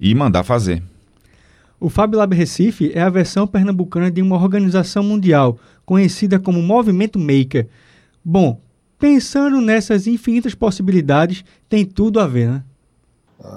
e 0.00 0.14
mandar 0.14 0.42
fazer. 0.42 0.82
O 1.80 1.88
Fab 1.88 2.14
Lab 2.14 2.34
Recife 2.34 2.90
é 2.92 3.00
a 3.00 3.08
versão 3.08 3.46
pernambucana 3.46 4.10
de 4.10 4.20
uma 4.20 4.36
organização 4.36 5.02
mundial 5.02 5.58
conhecida 5.86 6.38
como 6.38 6.60
Movimento 6.60 7.18
Maker. 7.18 7.68
Bom, 8.24 8.60
pensando 8.98 9.60
nessas 9.60 10.06
infinitas 10.06 10.54
possibilidades, 10.54 11.44
tem 11.68 11.84
tudo 11.84 12.18
a 12.18 12.26
ver, 12.26 12.50
né? 12.50 12.64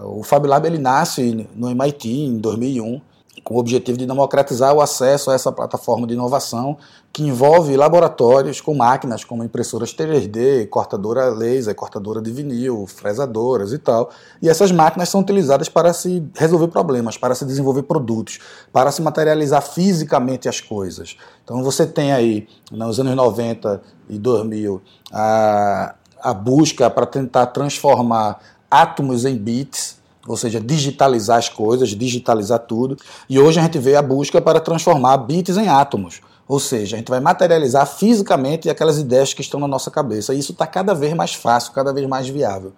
O 0.03 0.21
Fab 0.21 0.45
Lab 0.45 0.67
ele 0.67 0.77
nasce 0.77 1.47
no 1.55 1.69
MIT 1.69 2.09
em 2.09 2.37
2001 2.37 3.01
com 3.43 3.55
o 3.55 3.59
objetivo 3.59 3.97
de 3.97 4.05
democratizar 4.05 4.73
o 4.73 4.81
acesso 4.81 5.31
a 5.31 5.33
essa 5.33 5.51
plataforma 5.51 6.05
de 6.05 6.13
inovação 6.13 6.77
que 7.13 7.23
envolve 7.23 7.75
laboratórios 7.75 8.61
com 8.61 8.73
máquinas 8.73 9.23
como 9.23 9.43
impressoras 9.43 9.93
3D, 9.93 10.69
cortadora 10.69 11.29
laser, 11.29 11.75
cortadora 11.75 12.21
de 12.21 12.31
vinil, 12.31 12.87
fresadoras 12.87 13.73
e 13.73 13.77
tal. 13.77 14.09
E 14.41 14.47
essas 14.47 14.71
máquinas 14.71 15.09
são 15.09 15.19
utilizadas 15.19 15.67
para 15.67 15.91
se 15.91 16.23
resolver 16.35 16.69
problemas, 16.69 17.17
para 17.17 17.35
se 17.35 17.43
desenvolver 17.43 17.83
produtos, 17.83 18.39
para 18.71 18.91
se 18.91 19.01
materializar 19.01 19.61
fisicamente 19.61 20.47
as 20.47 20.61
coisas. 20.61 21.17
Então 21.43 21.61
você 21.63 21.85
tem 21.85 22.13
aí, 22.13 22.47
nos 22.71 22.99
anos 22.99 23.15
90 23.15 23.81
e 24.09 24.17
2000, 24.17 24.81
a, 25.11 25.95
a 26.21 26.33
busca 26.33 26.89
para 26.89 27.05
tentar 27.05 27.47
transformar 27.47 28.39
átomos 28.69 29.25
em 29.25 29.35
bits, 29.35 30.00
ou 30.27 30.37
seja, 30.37 30.59
digitalizar 30.59 31.37
as 31.37 31.49
coisas, 31.49 31.89
digitalizar 31.89 32.59
tudo. 32.59 32.97
E 33.29 33.39
hoje 33.39 33.59
a 33.59 33.63
gente 33.63 33.79
vê 33.79 33.95
a 33.95 34.01
busca 34.01 34.41
para 34.41 34.59
transformar 34.59 35.17
bits 35.17 35.57
em 35.57 35.67
átomos. 35.67 36.21
Ou 36.47 36.59
seja, 36.59 36.95
a 36.95 36.99
gente 36.99 37.09
vai 37.09 37.19
materializar 37.19 37.85
fisicamente 37.85 38.69
aquelas 38.69 38.97
ideias 38.97 39.33
que 39.33 39.41
estão 39.41 39.59
na 39.59 39.67
nossa 39.67 39.89
cabeça. 39.89 40.33
E 40.33 40.39
isso 40.39 40.51
está 40.51 40.67
cada 40.67 40.93
vez 40.93 41.13
mais 41.13 41.33
fácil, 41.33 41.71
cada 41.71 41.93
vez 41.93 42.07
mais 42.07 42.27
viável. 42.27 42.73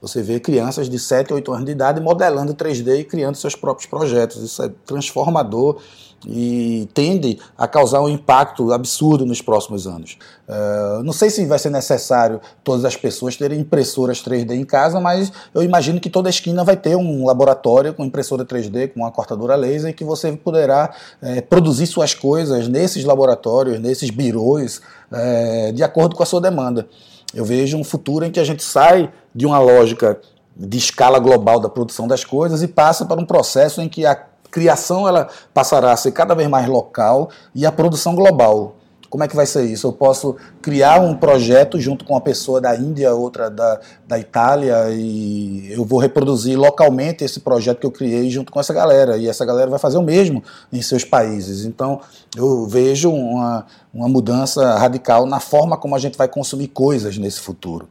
Você 0.00 0.22
vê 0.22 0.38
crianças 0.38 0.88
de 0.88 0.98
7, 0.98 1.32
8 1.32 1.52
anos 1.52 1.64
de 1.64 1.72
idade 1.72 2.00
modelando 2.00 2.54
3D 2.54 3.00
e 3.00 3.04
criando 3.04 3.34
seus 3.34 3.56
próprios 3.56 3.88
projetos. 3.88 4.42
Isso 4.42 4.62
é 4.62 4.70
transformador 4.84 5.78
e 6.26 6.88
tende 6.92 7.38
a 7.56 7.68
causar 7.68 8.00
um 8.00 8.08
impacto 8.08 8.72
absurdo 8.72 9.24
nos 9.24 9.40
próximos 9.40 9.86
anos. 9.86 10.18
Uh, 10.48 11.02
não 11.02 11.12
sei 11.12 11.30
se 11.30 11.44
vai 11.46 11.58
ser 11.58 11.70
necessário 11.70 12.40
todas 12.64 12.84
as 12.84 12.96
pessoas 12.96 13.36
terem 13.36 13.60
impressoras 13.60 14.18
3D 14.22 14.52
em 14.52 14.64
casa, 14.64 14.98
mas 14.98 15.32
eu 15.54 15.62
imagino 15.62 16.00
que 16.00 16.10
toda 16.10 16.28
esquina 16.28 16.64
vai 16.64 16.76
ter 16.76 16.96
um 16.96 17.26
laboratório 17.26 17.94
com 17.94 18.04
impressora 18.04 18.44
3D, 18.44 18.92
com 18.92 19.00
uma 19.00 19.12
cortadora 19.12 19.54
laser, 19.54 19.94
que 19.94 20.04
você 20.04 20.32
poderá 20.32 20.94
é, 21.22 21.40
produzir 21.40 21.86
suas 21.86 22.14
coisas 22.14 22.66
nesses 22.66 23.04
laboratórios, 23.04 23.78
nesses 23.78 24.10
birôs, 24.10 24.80
é, 25.12 25.72
de 25.72 25.82
acordo 25.82 26.16
com 26.16 26.22
a 26.22 26.26
sua 26.26 26.40
demanda. 26.40 26.88
Eu 27.34 27.44
vejo 27.44 27.76
um 27.76 27.84
futuro 27.84 28.24
em 28.24 28.30
que 28.30 28.40
a 28.40 28.44
gente 28.44 28.62
sai 28.62 29.10
de 29.34 29.46
uma 29.46 29.58
lógica 29.58 30.20
de 30.56 30.78
escala 30.78 31.18
global 31.18 31.60
da 31.60 31.68
produção 31.68 32.08
das 32.08 32.24
coisas 32.24 32.62
e 32.62 32.68
passa 32.68 33.04
para 33.04 33.20
um 33.20 33.26
processo 33.26 33.82
em 33.82 33.88
que 33.88 34.06
a 34.06 34.14
criação 34.50 35.06
ela 35.06 35.28
passará 35.52 35.92
a 35.92 35.96
ser 35.96 36.12
cada 36.12 36.34
vez 36.34 36.48
mais 36.48 36.66
local 36.66 37.28
e 37.54 37.66
a 37.66 37.72
produção 37.72 38.14
global. 38.14 38.76
Como 39.08 39.22
é 39.24 39.28
que 39.28 39.36
vai 39.36 39.46
ser 39.46 39.64
isso? 39.64 39.86
Eu 39.86 39.92
posso 39.92 40.36
criar 40.60 41.00
um 41.00 41.14
projeto 41.14 41.80
junto 41.80 42.04
com 42.04 42.14
uma 42.14 42.20
pessoa 42.20 42.60
da 42.60 42.74
Índia, 42.76 43.14
outra 43.14 43.50
da, 43.50 43.80
da 44.06 44.18
Itália, 44.18 44.90
e 44.90 45.72
eu 45.72 45.84
vou 45.84 45.98
reproduzir 45.98 46.58
localmente 46.58 47.24
esse 47.24 47.40
projeto 47.40 47.80
que 47.80 47.86
eu 47.86 47.92
criei 47.92 48.28
junto 48.30 48.52
com 48.52 48.58
essa 48.58 48.74
galera. 48.74 49.16
E 49.16 49.28
essa 49.28 49.44
galera 49.44 49.70
vai 49.70 49.78
fazer 49.78 49.98
o 49.98 50.02
mesmo 50.02 50.42
em 50.72 50.82
seus 50.82 51.04
países. 51.04 51.64
Então, 51.64 52.00
eu 52.36 52.66
vejo 52.66 53.10
uma, 53.10 53.66
uma 53.92 54.08
mudança 54.08 54.76
radical 54.76 55.26
na 55.26 55.40
forma 55.40 55.76
como 55.76 55.94
a 55.94 55.98
gente 55.98 56.18
vai 56.18 56.28
consumir 56.28 56.68
coisas 56.68 57.16
nesse 57.16 57.40
futuro. 57.40 57.88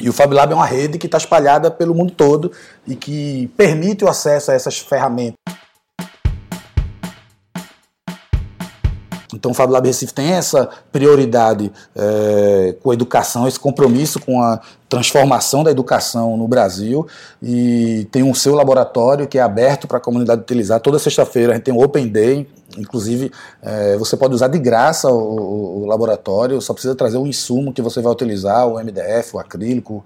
E 0.00 0.08
o 0.10 0.12
FabLab 0.12 0.52
é 0.52 0.54
uma 0.54 0.66
rede 0.66 0.98
que 0.98 1.06
está 1.06 1.16
espalhada 1.16 1.70
pelo 1.70 1.94
mundo 1.94 2.12
todo 2.12 2.52
e 2.86 2.94
que 2.94 3.50
permite 3.56 4.04
o 4.04 4.08
acesso 4.08 4.50
a 4.50 4.54
essas 4.54 4.78
ferramentas. 4.78 5.45
Então 9.36 9.50
o 9.50 9.54
Fab 9.54 9.70
Lab 9.70 9.86
Recife 9.86 10.12
tem 10.12 10.32
essa 10.32 10.68
prioridade 10.90 11.70
é, 11.94 12.74
com 12.82 12.90
a 12.90 12.94
educação, 12.94 13.46
esse 13.46 13.60
compromisso 13.60 14.18
com 14.18 14.42
a 14.42 14.60
transformação 14.88 15.62
da 15.62 15.70
educação 15.70 16.36
no 16.36 16.48
Brasil 16.48 17.06
e 17.42 18.08
tem 18.10 18.22
um 18.22 18.32
seu 18.32 18.54
laboratório 18.54 19.26
que 19.26 19.38
é 19.38 19.42
aberto 19.42 19.86
para 19.86 19.98
a 19.98 20.00
comunidade 20.00 20.40
utilizar. 20.40 20.80
Toda 20.80 20.98
sexta-feira 20.98 21.52
a 21.52 21.56
gente 21.56 21.64
tem 21.64 21.74
um 21.74 21.82
Open 21.82 22.08
Day, 22.08 22.48
inclusive 22.78 23.30
é, 23.62 23.96
você 23.96 24.16
pode 24.16 24.34
usar 24.34 24.48
de 24.48 24.58
graça 24.58 25.08
o, 25.10 25.82
o, 25.82 25.86
laboratório, 25.86 26.60
só 26.60 26.72
precisa 26.72 26.94
trazer 26.94 27.18
o 27.18 27.26
insumo 27.26 27.72
que 27.72 27.82
você 27.82 28.00
vai 28.00 28.12
utilizar, 28.12 28.66
o 28.66 28.78
MDF, 28.82 29.36
o 29.36 29.38
acrílico 29.38 30.04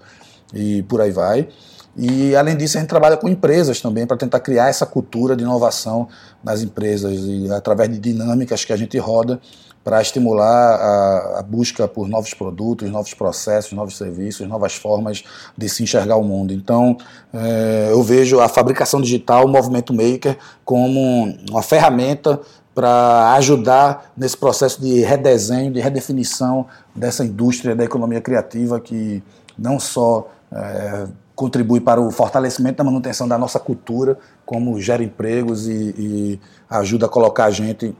e 0.53 0.83
por 0.83 0.99
aí 0.99 1.11
vai. 1.11 1.47
E 1.95 2.35
além 2.35 2.55
disso, 2.55 2.77
a 2.77 2.81
gente 2.81 2.89
trabalha 2.89 3.17
com 3.17 3.27
empresas 3.27 3.81
também 3.81 4.07
para 4.07 4.15
tentar 4.15 4.39
criar 4.39 4.69
essa 4.69 4.85
cultura 4.85 5.35
de 5.35 5.43
inovação 5.43 6.07
nas 6.43 6.61
empresas 6.61 7.19
e 7.19 7.51
através 7.51 7.89
de 7.89 7.99
dinâmicas 7.99 8.63
que 8.63 8.71
a 8.71 8.77
gente 8.77 8.97
roda 8.97 9.39
para 9.83 10.01
estimular 10.01 10.75
a, 10.75 11.39
a, 11.39 11.41
busca 11.41 11.87
por 11.87 12.07
novos 12.07 12.33
produtos, 12.33 12.89
novos 12.89 13.13
processos, 13.13 13.71
novos 13.71 13.97
serviços, 13.97 14.47
novas 14.47 14.75
formas 14.75 15.23
de 15.57 15.67
se 15.67 15.81
enxergar 15.81 16.17
o 16.17 16.23
mundo. 16.23 16.53
Então, 16.53 16.97
é, 17.33 17.87
eu 17.89 18.01
vejo 18.03 18.39
a 18.39 18.47
fabricação 18.47 19.01
digital, 19.01 19.45
o 19.45 19.49
movimento 19.49 19.91
maker, 19.93 20.37
como 20.63 21.35
uma 21.49 21.63
ferramenta 21.63 22.39
para 22.75 23.33
ajudar 23.33 24.11
nesse 24.15 24.37
processo 24.37 24.79
de 24.79 25.01
redesenho, 25.01 25.73
de 25.73 25.79
redefinição 25.79 26.67
dessa 26.95 27.25
indústria 27.25 27.75
da 27.75 27.83
economia 27.83 28.21
criativa 28.21 28.79
que 28.79 29.21
não 29.57 29.79
só 29.79 30.29
é, 30.53 31.07
contribui 31.41 31.81
para 31.81 31.99
o 31.99 32.11
fortalecimento 32.11 32.77
da 32.77 32.83
manutenção 32.83 33.27
da 33.27 33.35
nossa 33.35 33.59
cultura, 33.59 34.15
como 34.45 34.79
gera 34.79 35.03
empregos 35.03 35.67
e, 35.67 35.95
e 35.97 36.39
ajuda 36.69 37.07
a 37.07 37.09
colocar 37.09 37.45
a 37.45 37.49
gente 37.49 37.95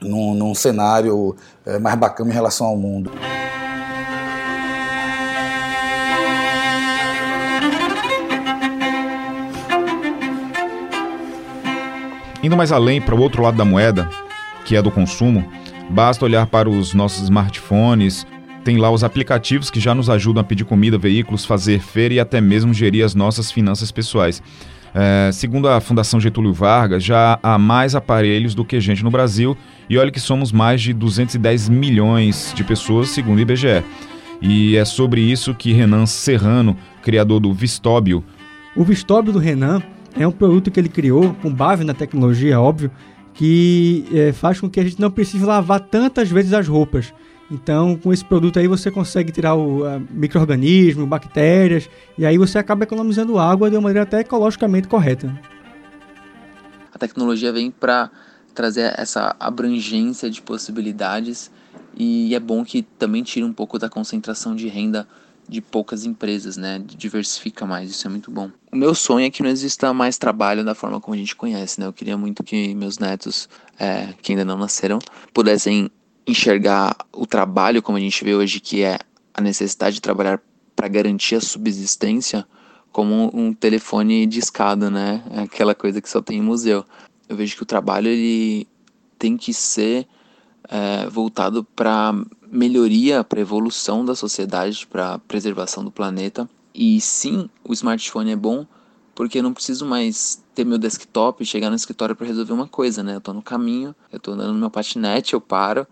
num, 0.00 0.34
num 0.34 0.54
cenário 0.54 1.34
é, 1.66 1.80
mais 1.80 1.96
bacana 1.96 2.30
em 2.30 2.32
relação 2.32 2.68
ao 2.68 2.76
mundo. 2.76 3.10
Indo 12.40 12.56
mais 12.56 12.70
além 12.70 13.02
para 13.02 13.16
o 13.16 13.20
outro 13.20 13.42
lado 13.42 13.56
da 13.56 13.64
moeda, 13.64 14.08
que 14.64 14.76
é 14.76 14.80
do 14.80 14.92
consumo, 14.92 15.44
basta 15.90 16.24
olhar 16.24 16.46
para 16.46 16.70
os 16.70 16.94
nossos 16.94 17.24
smartphones. 17.24 18.24
Tem 18.64 18.76
lá 18.76 18.90
os 18.90 19.02
aplicativos 19.02 19.70
que 19.70 19.80
já 19.80 19.94
nos 19.94 20.10
ajudam 20.10 20.40
a 20.40 20.44
pedir 20.44 20.64
comida, 20.64 20.98
veículos, 20.98 21.44
fazer 21.44 21.80
feira 21.80 22.14
e 22.14 22.20
até 22.20 22.40
mesmo 22.40 22.74
gerir 22.74 23.04
as 23.04 23.14
nossas 23.14 23.50
finanças 23.50 23.90
pessoais. 23.90 24.42
É, 24.94 25.30
segundo 25.32 25.68
a 25.68 25.80
Fundação 25.80 26.20
Getúlio 26.20 26.52
Vargas, 26.52 27.02
já 27.02 27.38
há 27.42 27.56
mais 27.56 27.94
aparelhos 27.94 28.54
do 28.54 28.64
que 28.64 28.80
gente 28.80 29.04
no 29.04 29.10
Brasil 29.10 29.56
e 29.88 29.96
olha 29.96 30.10
que 30.10 30.20
somos 30.20 30.52
mais 30.52 30.82
de 30.82 30.92
210 30.92 31.68
milhões 31.68 32.52
de 32.54 32.64
pessoas, 32.64 33.10
segundo 33.10 33.38
o 33.38 33.40
IBGE. 33.40 33.84
E 34.42 34.76
é 34.76 34.84
sobre 34.84 35.20
isso 35.20 35.54
que 35.54 35.72
Renan 35.72 36.06
Serrano, 36.06 36.76
criador 37.02 37.40
do 37.40 37.52
Vistóbio. 37.52 38.24
O 38.74 38.84
Vistóbio 38.84 39.32
do 39.32 39.38
Renan 39.38 39.82
é 40.18 40.26
um 40.26 40.32
produto 40.32 40.70
que 40.70 40.80
ele 40.80 40.88
criou 40.88 41.34
com 41.42 41.52
base 41.52 41.84
na 41.84 41.94
tecnologia, 41.94 42.60
óbvio, 42.60 42.90
que 43.34 44.04
é, 44.12 44.32
faz 44.32 44.60
com 44.60 44.68
que 44.68 44.80
a 44.80 44.82
gente 44.82 45.00
não 45.00 45.10
precise 45.10 45.44
lavar 45.44 45.80
tantas 45.80 46.30
vezes 46.30 46.52
as 46.52 46.66
roupas. 46.66 47.12
Então, 47.50 47.96
com 47.96 48.12
esse 48.12 48.24
produto 48.24 48.58
aí 48.58 48.68
você 48.68 48.90
consegue 48.90 49.32
tirar 49.32 49.56
o 49.56 49.82
microorganismo, 50.10 51.06
bactérias, 51.06 51.90
e 52.16 52.24
aí 52.24 52.38
você 52.38 52.58
acaba 52.58 52.84
economizando 52.84 53.38
água 53.38 53.68
de 53.68 53.76
uma 53.76 53.82
maneira 53.82 54.02
até 54.02 54.20
ecologicamente 54.20 54.86
correta. 54.86 55.36
A 56.94 56.98
tecnologia 56.98 57.52
vem 57.52 57.70
para 57.70 58.10
trazer 58.54 58.94
essa 58.96 59.34
abrangência 59.40 60.30
de 60.30 60.40
possibilidades 60.40 61.50
e 61.96 62.34
é 62.34 62.40
bom 62.40 62.64
que 62.64 62.82
também 62.82 63.22
tira 63.22 63.44
um 63.44 63.52
pouco 63.52 63.78
da 63.78 63.88
concentração 63.88 64.54
de 64.54 64.68
renda 64.68 65.08
de 65.48 65.60
poucas 65.60 66.04
empresas, 66.04 66.56
né? 66.56 66.80
Diversifica 66.86 67.66
mais, 67.66 67.90
isso 67.90 68.06
é 68.06 68.10
muito 68.10 68.30
bom. 68.30 68.50
O 68.70 68.76
meu 68.76 68.94
sonho 68.94 69.26
é 69.26 69.30
que 69.30 69.42
não 69.42 69.50
exista 69.50 69.92
mais 69.92 70.16
trabalho 70.16 70.64
da 70.64 70.76
forma 70.76 71.00
como 71.00 71.14
a 71.14 71.18
gente 71.18 71.34
conhece, 71.34 71.80
né? 71.80 71.86
Eu 71.86 71.92
queria 71.92 72.16
muito 72.16 72.44
que 72.44 72.72
meus 72.72 72.98
netos, 73.00 73.48
é, 73.76 74.14
que 74.22 74.30
ainda 74.30 74.44
não 74.44 74.56
nasceram, 74.56 75.00
pudessem 75.34 75.90
enxergar 76.30 76.96
o 77.12 77.26
trabalho 77.26 77.82
como 77.82 77.98
a 77.98 78.00
gente 78.00 78.24
vê 78.24 78.34
hoje, 78.34 78.60
que 78.60 78.82
é 78.82 78.98
a 79.34 79.40
necessidade 79.40 79.96
de 79.96 80.02
trabalhar 80.02 80.40
para 80.74 80.88
garantir 80.88 81.36
a 81.36 81.40
subsistência, 81.40 82.46
como 82.92 83.30
um 83.32 83.52
telefone 83.52 84.26
de 84.26 84.38
escada, 84.38 84.90
né? 84.90 85.22
É 85.30 85.40
aquela 85.40 85.74
coisa 85.74 86.00
que 86.00 86.08
só 86.08 86.20
tem 86.20 86.38
em 86.38 86.42
museu. 86.42 86.84
Eu 87.28 87.36
vejo 87.36 87.56
que 87.56 87.62
o 87.62 87.66
trabalho 87.66 88.08
ele 88.08 88.66
tem 89.18 89.36
que 89.36 89.52
ser 89.52 90.06
é, 90.68 91.06
voltado 91.08 91.62
para 91.62 92.12
melhoria, 92.50 93.22
para 93.22 93.40
evolução 93.40 94.04
da 94.04 94.14
sociedade, 94.14 94.86
para 94.86 95.18
preservação 95.20 95.84
do 95.84 95.90
planeta. 95.90 96.48
E 96.74 97.00
sim, 97.00 97.48
o 97.64 97.72
smartphone 97.72 98.32
é 98.32 98.36
bom 98.36 98.66
porque 99.14 99.38
eu 99.38 99.42
não 99.42 99.52
preciso 99.52 99.84
mais 99.84 100.42
ter 100.54 100.64
meu 100.64 100.78
desktop 100.78 101.42
e 101.42 101.46
chegar 101.46 101.68
no 101.68 101.76
escritório 101.76 102.16
para 102.16 102.26
resolver 102.26 102.52
uma 102.52 102.66
coisa, 102.66 103.02
né? 103.02 103.14
Eu 103.14 103.18
estou 103.18 103.34
no 103.34 103.42
caminho, 103.42 103.94
eu 104.10 104.16
estou 104.16 104.34
andando 104.34 104.54
no 104.54 104.58
meu 104.58 104.70
patinete, 104.70 105.34
eu 105.34 105.40
paro, 105.40 105.86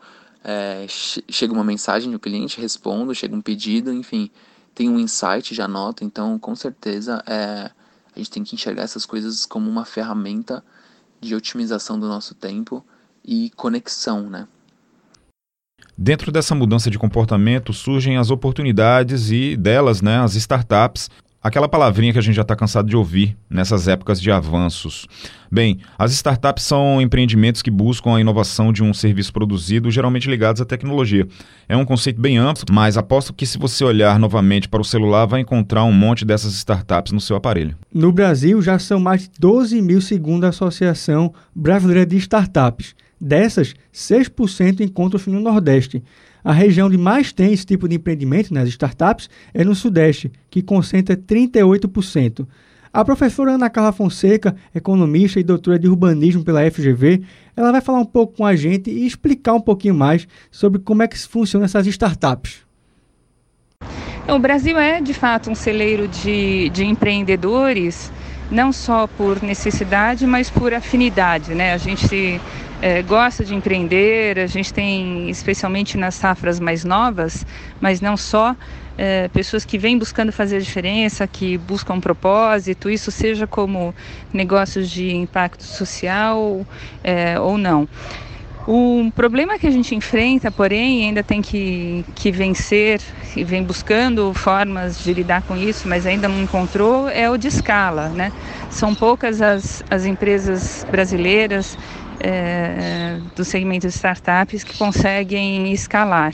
é, 0.45 0.87
chega 0.89 1.53
uma 1.53 1.65
mensagem 1.65 2.11
do 2.11 2.19
cliente, 2.19 2.61
respondo, 2.61 3.15
chega 3.15 3.35
um 3.35 3.41
pedido, 3.41 3.93
enfim, 3.93 4.31
tem 4.75 4.89
um 4.89 4.99
insight, 4.99 5.55
já 5.55 5.65
anoto. 5.65 6.05
Então, 6.05 6.39
com 6.39 6.55
certeza, 6.55 7.23
é, 7.27 7.71
a 8.15 8.19
gente 8.19 8.31
tem 8.31 8.45
que 8.45 8.55
enxergar 8.55 8.83
essas 8.83 9.05
coisas 9.05 9.45
como 9.45 9.69
uma 9.69 9.85
ferramenta 9.85 10.65
de 11.21 11.35
otimização 11.35 11.99
do 11.99 12.09
nosso 12.09 12.35
tempo 12.35 12.85
e 13.25 13.51
conexão, 13.51 14.31
né? 14.31 14.47
Dentro 15.97 16.31
dessa 16.31 16.55
mudança 16.55 16.91
de 16.91 16.99
comportamento 16.99 17.73
surgem 17.73 18.17
as 18.17 18.31
oportunidades 18.31 19.33
e 19.33 19.57
delas, 19.57 20.01
né, 20.01 20.21
as 20.21 20.37
startups, 20.37 21.11
aquela 21.43 21.69
palavrinha 21.69 22.13
que 22.13 22.19
a 22.19 22.23
gente 22.23 22.35
já 22.35 22.43
está 22.43 22.57
cansado 22.57 22.89
de 22.89 22.97
ouvir 22.97 23.37
nessas 23.49 23.89
épocas 23.89 24.21
de 24.21 24.31
avanços. 24.31 25.07
Bem, 25.51 25.79
as 25.99 26.13
startups 26.13 26.65
são 26.65 27.01
empreendimentos 27.01 27.63
que 27.63 27.71
buscam 27.71 28.15
a 28.15 28.21
inovação 28.21 28.73
de 28.73 28.83
um 28.83 28.93
serviço 28.93 29.33
produzido, 29.33 29.91
geralmente 29.91 30.29
ligados 30.29 30.61
à 30.61 30.65
tecnologia. 30.65 31.27
É 31.69 31.77
um 31.77 31.85
conceito 31.85 32.21
bem 32.21 32.37
amplo, 32.37 32.65
mas 32.71 32.97
aposto 32.97 33.33
que 33.33 33.47
se 33.47 33.57
você 33.57 33.85
olhar 33.85 34.19
novamente 34.19 34.69
para 34.69 34.81
o 34.81 34.85
celular, 34.85 35.27
vai 35.27 35.41
encontrar 35.41 35.85
um 35.85 35.93
monte 35.93 36.25
dessas 36.25 36.53
startups 36.55 37.13
no 37.13 37.21
seu 37.21 37.37
aparelho. 37.37 37.77
No 37.95 38.13
Brasil, 38.13 38.61
já 38.61 38.79
são 38.79 39.01
mais 39.01 39.23
de 39.23 39.31
12 39.39 39.81
mil, 39.81 40.01
segundo 40.01 40.45
a 40.45 40.49
Associação 40.49 41.33
Brasileira 41.55 42.05
de 42.05 42.17
Startups. 42.17 42.95
Dessas, 43.21 43.75
6% 43.93 44.81
encontram-se 44.81 45.29
no 45.29 45.41
Nordeste. 45.41 46.03
A 46.43 46.53
região 46.53 46.87
onde 46.87 46.97
mais 46.97 47.33
tem 47.33 47.53
esse 47.53 47.67
tipo 47.67 47.89
de 47.89 47.97
empreendimento 47.97 48.55
nas 48.55 48.69
startups 48.69 49.29
é 49.53 49.65
no 49.65 49.75
Sudeste, 49.75 50.31
que 50.51 50.63
concentra 50.63 51.17
38%. 51.17 52.47
A 52.93 53.05
professora 53.05 53.53
Ana 53.53 53.69
Carla 53.69 53.93
Fonseca, 53.93 54.57
economista 54.75 55.39
e 55.39 55.45
doutora 55.45 55.79
de 55.79 55.89
urbanismo 55.89 56.43
pela 56.43 56.69
FGV, 56.71 57.23
ela 57.55 57.71
vai 57.71 57.81
falar 57.81 57.99
um 57.99 58.05
pouco 58.05 58.37
com 58.37 58.47
a 58.47 58.57
gente 58.57 58.91
e 58.91 59.07
explicar 59.07 59.55
um 59.55 59.61
pouquinho 59.61 59.95
mais 59.95 60.27
sobre 60.51 60.81
como 60.81 61.03
é 61.03 61.09
que 61.09 61.19
funcionam 61.19 61.65
essas 61.65 61.87
startups. 61.87 62.67
O 64.27 64.39
Brasil 64.39 64.79
é, 64.79 65.01
de 65.01 65.15
fato, 65.15 65.51
um 65.51 65.55
celeiro 65.55 66.07
de, 66.09 66.69
de 66.71 66.85
empreendedores, 66.85 68.13
não 68.51 68.73
só 68.73 69.07
por 69.07 69.43
necessidade, 69.43 70.27
mas 70.27 70.51
por 70.51 70.75
afinidade. 70.75 71.55
Né? 71.55 71.73
A 71.73 71.79
gente 71.79 72.41
é, 72.81 73.03
gosta 73.03 73.45
de 73.45 73.55
empreender, 73.55 74.39
a 74.39 74.47
gente 74.47 74.73
tem, 74.73 75.29
especialmente 75.29 75.97
nas 75.97 76.15
safras 76.15 76.61
mais 76.61 76.85
novas, 76.85 77.45
mas 77.81 78.01
não 78.01 78.17
só, 78.17 78.55
é, 78.97 79.29
pessoas 79.29 79.65
que 79.65 79.79
vêm 79.79 79.99
buscando 79.99 80.33
fazer 80.33 80.57
a 80.57 80.61
diferença, 80.61 81.27
que 81.27 81.59
buscam 81.59 81.95
um 81.95 82.01
propósito, 82.01 82.89
isso 82.89 83.11
seja 83.11 83.47
como 83.47 83.95
negócios 84.33 84.91
de 84.91 85.15
impacto 85.15 85.63
social 85.63 86.67
é, 87.03 87.39
ou 87.39 87.59
não. 87.59 87.89
O 88.71 89.11
problema 89.17 89.59
que 89.59 89.67
a 89.67 89.71
gente 89.71 89.95
enfrenta, 89.95 90.51
porém, 90.51 91.07
ainda 91.07 91.23
tem 91.23 91.41
que, 91.41 92.05
que 92.15 92.31
vencer 92.31 93.01
e 93.35 93.43
vem 93.43 93.63
buscando 93.63 94.35
formas 94.35 95.03
de 95.03 95.15
lidar 95.15 95.41
com 95.41 95.57
isso, 95.57 95.89
mas 95.89 96.05
ainda 96.05 96.29
não 96.29 96.43
encontrou, 96.43 97.09
é 97.09 97.31
o 97.31 97.39
de 97.39 97.49
escala. 97.49 98.11
Né? 98.11 98.31
São 98.69 98.95
poucas 98.95 99.41
as, 99.41 99.83
as 99.89 100.05
empresas 100.05 100.87
brasileiras 100.91 101.79
é, 102.21 103.19
do 103.37 103.45
segmento 103.45 103.87
de 103.87 103.93
startups 103.93 104.65
que 104.65 104.77
conseguem 104.77 105.73
escalar. 105.73 106.33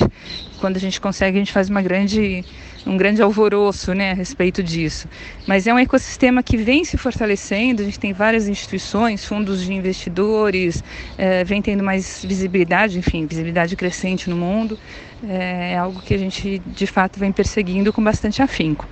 Quando 0.60 0.76
a 0.76 0.80
gente 0.80 1.00
consegue, 1.00 1.36
a 1.36 1.40
gente 1.40 1.52
faz 1.52 1.68
uma 1.68 1.82
grande, 1.82 2.44
um 2.86 2.96
grande 2.96 3.20
alvoroço 3.20 3.92
né, 3.92 4.12
a 4.12 4.14
respeito 4.14 4.62
disso. 4.62 5.08
Mas 5.46 5.66
é 5.66 5.74
um 5.74 5.78
ecossistema 5.78 6.42
que 6.42 6.56
vem 6.56 6.84
se 6.84 6.96
fortalecendo, 6.96 7.82
a 7.82 7.84
gente 7.84 7.98
tem 7.98 8.12
várias 8.12 8.48
instituições, 8.48 9.24
fundos 9.24 9.62
de 9.62 9.72
investidores, 9.72 10.82
é, 11.18 11.44
vem 11.44 11.60
tendo 11.60 11.84
mais 11.84 12.24
visibilidade, 12.24 12.98
enfim, 12.98 13.26
visibilidade 13.26 13.76
crescente 13.76 14.30
no 14.30 14.36
mundo. 14.36 14.78
É, 15.26 15.72
é 15.72 15.78
algo 15.78 16.00
que 16.00 16.14
a 16.14 16.18
gente, 16.18 16.60
de 16.66 16.86
fato, 16.86 17.18
vem 17.18 17.32
perseguindo 17.32 17.92
com 17.92 18.02
bastante 18.02 18.42
afinco. 18.42 18.86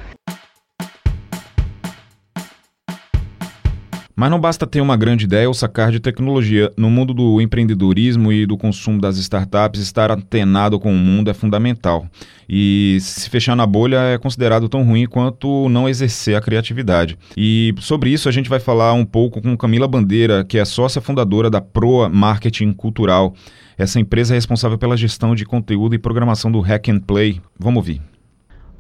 Mas 4.23 4.31
não 4.31 4.39
basta 4.39 4.69
ter 4.69 4.81
uma 4.81 4.97
grande 4.97 5.25
ideia 5.25 5.49
ou 5.49 5.53
sacar 5.53 5.91
de 5.91 5.99
tecnologia. 5.99 6.73
No 6.77 6.89
mundo 6.89 7.13
do 7.13 7.41
empreendedorismo 7.41 8.33
e 8.33 8.47
do 8.47 8.57
consumo 8.57 9.01
das 9.01 9.17
startups, 9.17 9.81
estar 9.81 10.13
antenado 10.13 10.79
com 10.79 10.93
o 10.93 10.97
mundo 10.97 11.29
é 11.29 11.35
fundamental. 11.35 12.07
E 12.49 12.99
se 13.01 13.29
fechar 13.29 13.57
na 13.57 13.67
bolha 13.67 13.97
é 13.97 14.19
considerado 14.19 14.69
tão 14.69 14.85
ruim 14.85 15.07
quanto 15.07 15.69
não 15.69 15.89
exercer 15.89 16.37
a 16.37 16.41
criatividade. 16.41 17.19
E 17.37 17.75
sobre 17.81 18.11
isso 18.11 18.29
a 18.29 18.33
gente 18.33 18.49
vai 18.49 18.61
falar 18.61 18.93
um 18.93 19.05
pouco 19.05 19.43
com 19.43 19.57
Camila 19.57 19.89
Bandeira, 19.89 20.45
que 20.45 20.57
é 20.57 20.65
sócia 20.65 21.03
fundadora 21.03 21.51
da 21.51 21.61
Proa 21.61 22.09
Marketing 22.09 22.73
Cultural. 22.73 23.35
Essa 23.77 23.99
empresa 23.99 24.35
é 24.35 24.37
responsável 24.37 24.79
pela 24.79 24.97
gestão 24.97 25.35
de 25.35 25.45
conteúdo 25.45 25.97
e 25.97 25.99
programação 25.99 26.53
do 26.53 26.61
Hack 26.61 26.91
and 26.91 27.01
Play. 27.01 27.41
Vamos 27.59 27.79
ouvir. 27.79 28.01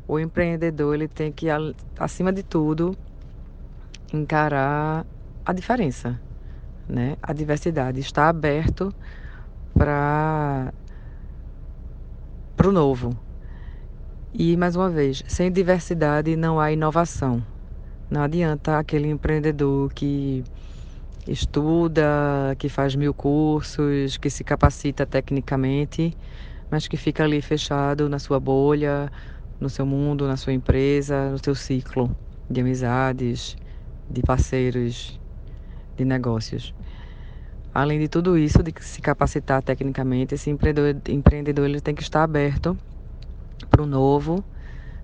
O 0.06 0.20
empreendedor 0.20 0.94
ele 0.94 1.08
tem 1.08 1.32
que, 1.32 1.48
acima 1.98 2.32
de 2.32 2.44
tudo, 2.44 2.96
encarar 4.14 5.04
a 5.44 5.52
diferença, 5.52 6.20
né? 6.88 7.16
A 7.22 7.32
diversidade 7.32 8.00
está 8.00 8.28
aberto 8.28 8.92
para 9.74 10.72
para 12.56 12.68
o 12.68 12.72
novo. 12.72 13.18
E 14.32 14.56
mais 14.56 14.76
uma 14.76 14.88
vez, 14.88 15.22
sem 15.26 15.50
diversidade 15.50 16.36
não 16.36 16.60
há 16.60 16.72
inovação. 16.72 17.44
Não 18.10 18.22
adianta 18.22 18.78
aquele 18.78 19.08
empreendedor 19.08 19.92
que 19.92 20.44
estuda, 21.26 22.54
que 22.58 22.68
faz 22.68 22.94
mil 22.94 23.14
cursos, 23.14 24.16
que 24.16 24.30
se 24.30 24.44
capacita 24.44 25.06
tecnicamente, 25.06 26.16
mas 26.70 26.88
que 26.88 26.96
fica 26.96 27.24
ali 27.24 27.40
fechado 27.42 28.08
na 28.08 28.18
sua 28.18 28.40
bolha, 28.40 29.10
no 29.60 29.68
seu 29.68 29.86
mundo, 29.86 30.26
na 30.26 30.36
sua 30.36 30.52
empresa, 30.52 31.30
no 31.30 31.38
seu 31.42 31.54
ciclo 31.54 32.14
de 32.50 32.60
amizades, 32.60 33.56
de 34.08 34.22
parceiros, 34.22 35.18
de 35.96 36.04
negócios. 36.04 36.74
Além 37.74 37.98
de 37.98 38.08
tudo 38.08 38.36
isso, 38.36 38.62
de 38.62 38.72
se 38.80 39.00
capacitar 39.00 39.62
tecnicamente, 39.62 40.34
esse 40.34 40.50
empreendedor, 40.50 41.00
empreendedor 41.08 41.66
ele 41.66 41.80
tem 41.80 41.94
que 41.94 42.02
estar 42.02 42.22
aberto 42.22 42.76
para 43.70 43.82
o 43.82 43.86
novo, 43.86 44.44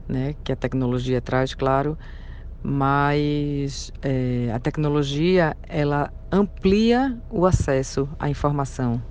né, 0.07 0.35
que 0.44 0.53
a 0.53 0.57
tecnologia 0.57 1.20
traz, 1.20 1.55
claro, 1.55 1.98
mas 2.62 3.90
é, 4.03 4.51
a 4.53 4.59
tecnologia 4.59 5.57
ela 5.66 6.12
amplia 6.31 7.16
o 7.31 7.46
acesso 7.46 8.09
à 8.18 8.29
informação 8.29 9.03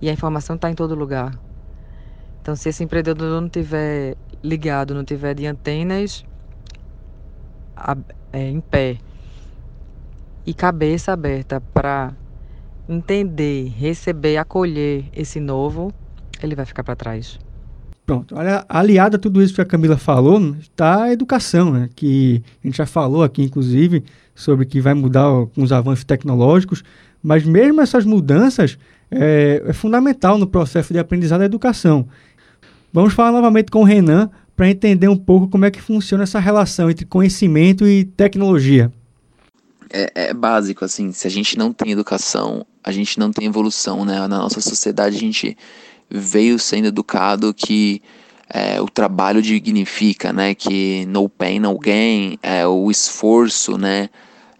e 0.00 0.08
a 0.08 0.12
informação 0.12 0.56
está 0.56 0.70
em 0.70 0.74
todo 0.74 0.94
lugar. 0.94 1.38
Então, 2.40 2.54
se 2.54 2.68
esse 2.68 2.84
empreendedor 2.84 3.40
não 3.40 3.48
tiver 3.48 4.16
ligado, 4.42 4.94
não 4.94 5.04
tiver 5.04 5.34
de 5.34 5.46
antenas 5.46 6.24
é, 8.32 8.48
em 8.48 8.60
pé 8.60 8.98
e 10.46 10.54
cabeça 10.54 11.12
aberta 11.12 11.60
para 11.60 12.14
entender, 12.88 13.68
receber, 13.76 14.36
acolher 14.36 15.04
esse 15.14 15.40
novo, 15.40 15.92
ele 16.40 16.54
vai 16.54 16.64
ficar 16.64 16.84
para 16.84 16.94
trás. 16.94 17.38
Pronto, 18.06 18.36
olha, 18.36 18.64
aliado 18.68 19.16
a 19.16 19.18
tudo 19.18 19.42
isso 19.42 19.54
que 19.54 19.60
a 19.60 19.64
Camila 19.64 19.96
falou, 19.96 20.54
está 20.60 21.02
a 21.02 21.12
educação, 21.12 21.72
né? 21.72 21.90
que 21.96 22.40
a 22.62 22.68
gente 22.68 22.76
já 22.76 22.86
falou 22.86 23.24
aqui, 23.24 23.42
inclusive, 23.42 24.04
sobre 24.32 24.64
que 24.64 24.80
vai 24.80 24.94
mudar 24.94 25.24
com 25.52 25.62
os 25.62 25.72
avanços 25.72 26.04
tecnológicos, 26.04 26.84
mas 27.20 27.44
mesmo 27.44 27.80
essas 27.80 28.04
mudanças 28.04 28.78
é, 29.10 29.60
é 29.66 29.72
fundamental 29.72 30.38
no 30.38 30.46
processo 30.46 30.92
de 30.92 31.00
aprendizado 31.00 31.40
da 31.40 31.46
educação. 31.46 32.06
Vamos 32.92 33.12
falar 33.12 33.32
novamente 33.32 33.72
com 33.72 33.80
o 33.80 33.84
Renan 33.84 34.30
para 34.54 34.70
entender 34.70 35.08
um 35.08 35.16
pouco 35.16 35.48
como 35.48 35.64
é 35.64 35.70
que 35.72 35.82
funciona 35.82 36.22
essa 36.22 36.38
relação 36.38 36.88
entre 36.88 37.04
conhecimento 37.04 37.86
e 37.88 38.04
tecnologia 38.04 38.92
é, 39.90 40.10
é, 40.14 40.34
básico, 40.34 40.84
assim, 40.84 41.12
se 41.12 41.26
a 41.26 41.30
gente 41.30 41.56
não 41.58 41.72
tem 41.72 41.92
educação, 41.92 42.66
a 42.82 42.92
gente 42.92 43.18
não 43.18 43.30
tem 43.32 43.46
evolução, 43.46 44.04
né? 44.04 44.18
Na 44.20 44.38
nossa 44.38 44.60
sociedade 44.60 45.16
a 45.16 45.20
gente 45.20 45.56
veio 46.08 46.58
sendo 46.58 46.86
educado 46.86 47.52
que 47.52 48.02
é, 48.48 48.80
o 48.80 48.88
trabalho 48.88 49.42
dignifica, 49.42 50.32
né? 50.32 50.54
Que 50.54 51.04
no 51.06 51.28
pain, 51.28 51.58
no 51.58 51.78
gain, 51.78 52.38
é, 52.42 52.66
o 52.66 52.90
esforço, 52.90 53.76
né? 53.76 54.08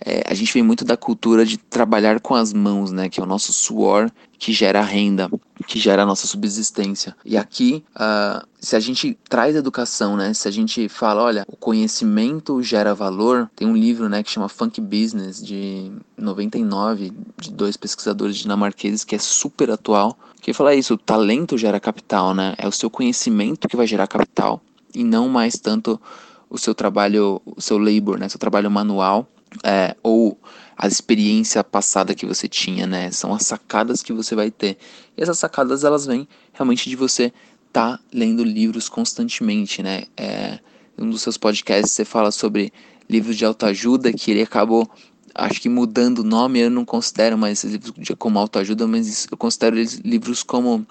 É, 0.05 0.23
a 0.29 0.35
gente 0.35 0.53
vem 0.53 0.63
muito 0.63 0.85
da 0.85 0.97
cultura 0.97 1.45
de 1.45 1.57
trabalhar 1.57 2.21
com 2.21 2.35
as 2.35 2.53
mãos, 2.53 2.93
né? 2.93 3.09
Que 3.09 3.21
é 3.21 3.23
o 3.23 3.27
nosso 3.27 3.53
suor 3.53 4.11
que 4.39 4.53
gera 4.53 4.83
renda, 4.83 5.31
que 5.67 5.79
gera 5.79 6.03
a 6.03 6.07
nossa 6.07 6.27
subsistência. 6.27 7.17
E 7.25 7.37
aqui, 7.37 7.83
uh, 7.95 8.47
se 8.61 8.77
a 8.77 8.81
gente 8.81 9.17
traz 9.29 9.57
educação, 9.57 10.17
né? 10.17 10.35
Se 10.35 10.47
a 10.47 10.51
gente 10.51 10.89
fala, 10.89 11.23
olha, 11.23 11.45
o 11.49 11.57
conhecimento 11.57 12.63
gera 12.63 12.95
valor, 12.95 13.51
tem 13.57 13.67
um 13.67 13.77
livro, 13.77 14.09
né, 14.09 14.23
que 14.23 14.31
chama 14.31 14.49
Funk 14.49 14.81
Business 14.81 15.43
de 15.43 15.91
99 16.17 17.13
de 17.41 17.53
dois 17.53 17.77
pesquisadores 17.77 18.37
dinamarqueses 18.37 19.05
que 19.05 19.15
é 19.15 19.19
super 19.19 19.71
atual. 19.71 20.19
Que 20.41 20.53
fala 20.53 20.75
isso, 20.75 20.95
o 20.95 20.99
talento 20.99 21.57
gera 21.59 21.81
capital, 21.81 22.35
né? 22.35 22.55
É 22.59 22.69
o 22.69 22.73
seu 22.73 22.91
conhecimento 22.91 23.69
que 23.69 23.77
vai 23.77 23.87
gerar 23.87 24.07
capital 24.07 24.61
e 24.95 25.03
não 25.03 25.29
mais 25.29 25.59
tanto 25.59 26.01
o 26.49 26.59
seu 26.59 26.75
trabalho, 26.75 27.41
o 27.45 27.61
seu 27.61 27.79
labor, 27.79 28.19
né? 28.19 28.29
Seu 28.29 28.39
trabalho 28.39 28.71
manual 28.71 29.29
é, 29.65 29.97
ou 30.03 30.39
a 30.77 30.87
experiência 30.87 31.65
passada 31.65 32.15
que 32.15 32.27
você 32.27 32.49
tinha, 32.49 32.87
né? 32.87 33.11
São 33.11 33.33
as 33.33 33.45
sacadas 33.47 34.03
que 34.03 34.13
você 34.13 34.35
vai 34.35 34.51
ter. 34.51 34.77
E 35.17 35.23
essas 35.23 35.39
sacadas 35.39 35.85
elas 35.85 36.07
vêm 36.07 36.29
realmente 36.53 36.89
de 36.91 36.97
você 36.97 37.33
estar 37.69 37.99
tá 37.99 38.01
lendo 38.13 38.45
livros 38.45 38.89
constantemente, 38.89 39.83
né? 39.83 40.05
É, 40.17 40.59
um 40.99 41.09
dos 41.09 41.23
seus 41.23 41.37
podcasts 41.37 41.93
você 41.93 42.05
fala 42.05 42.31
sobre 42.31 42.73
livros 43.09 43.37
de 43.37 43.45
autoajuda 43.45 44.13
que 44.13 44.31
ele 44.31 44.43
acabou 44.43 44.91
acho 45.37 45.61
que 45.61 45.69
mudando 45.69 46.21
o 46.21 46.25
nome, 46.25 46.61
eu 46.61 46.71
não 46.71 46.85
considero 46.85 47.37
mais 47.37 47.63
esses 47.63 47.73
livros 47.73 48.09
como 48.19 48.39
autoajuda, 48.39 48.87
mas 48.87 49.27
eu 49.31 49.37
considero 49.37 49.77
eles 49.77 49.95
livros 49.97 50.43
como 50.43 50.87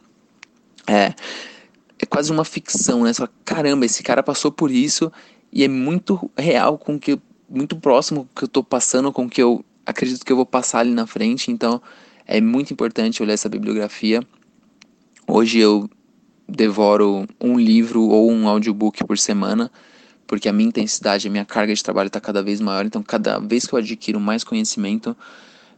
é, 0.88 1.14
é 1.98 2.06
quase 2.06 2.32
uma 2.32 2.46
ficção, 2.46 3.04
né? 3.04 3.14
Só 3.14 3.28
caramba, 3.44 3.86
esse 3.86 4.04
cara 4.04 4.22
passou 4.22 4.52
por 4.52 4.70
isso 4.70 5.12
e 5.52 5.64
é 5.64 5.68
muito 5.68 6.30
real 6.38 6.78
com 6.78 7.00
que 7.00 7.20
muito 7.50 7.76
próximo 7.78 8.30
que 8.36 8.44
eu 8.44 8.48
estou 8.48 8.64
passando 8.64 9.12
com 9.12 9.30
que 9.30 9.42
eu 9.42 9.64
acredito 9.86 10.26
que 10.26 10.32
eu 10.32 10.36
vou 10.36 10.46
passar 10.46 10.80
ali 10.80 10.92
na 10.92 11.06
frente, 11.06 11.52
então 11.52 11.82
é 12.26 12.42
muito 12.42 12.74
importante 12.74 13.22
olhar 13.22 13.34
essa 13.34 13.48
bibliografia. 13.48 14.22
Hoje 15.28 15.60
eu 15.60 15.90
devoro 16.48 17.26
um 17.40 17.60
livro 17.60 18.04
ou 18.04 18.32
um 18.32 18.48
audiobook 18.48 19.04
por 19.06 19.18
semana, 19.18 19.72
porque 20.28 20.50
a 20.50 20.54
minha 20.54 20.70
intensidade, 20.70 21.28
a 21.28 21.32
minha 21.32 21.46
carga 21.46 21.74
de 21.74 21.84
trabalho 21.84 22.08
está 22.08 22.20
cada 22.20 22.42
vez 22.42 22.60
maior, 22.60 22.86
então 22.86 23.04
cada 23.04 23.40
vez 23.40 23.66
que 23.66 23.74
eu 23.74 23.80
adquiro 23.80 24.20
mais 24.20 24.44
conhecimento, 24.44 25.16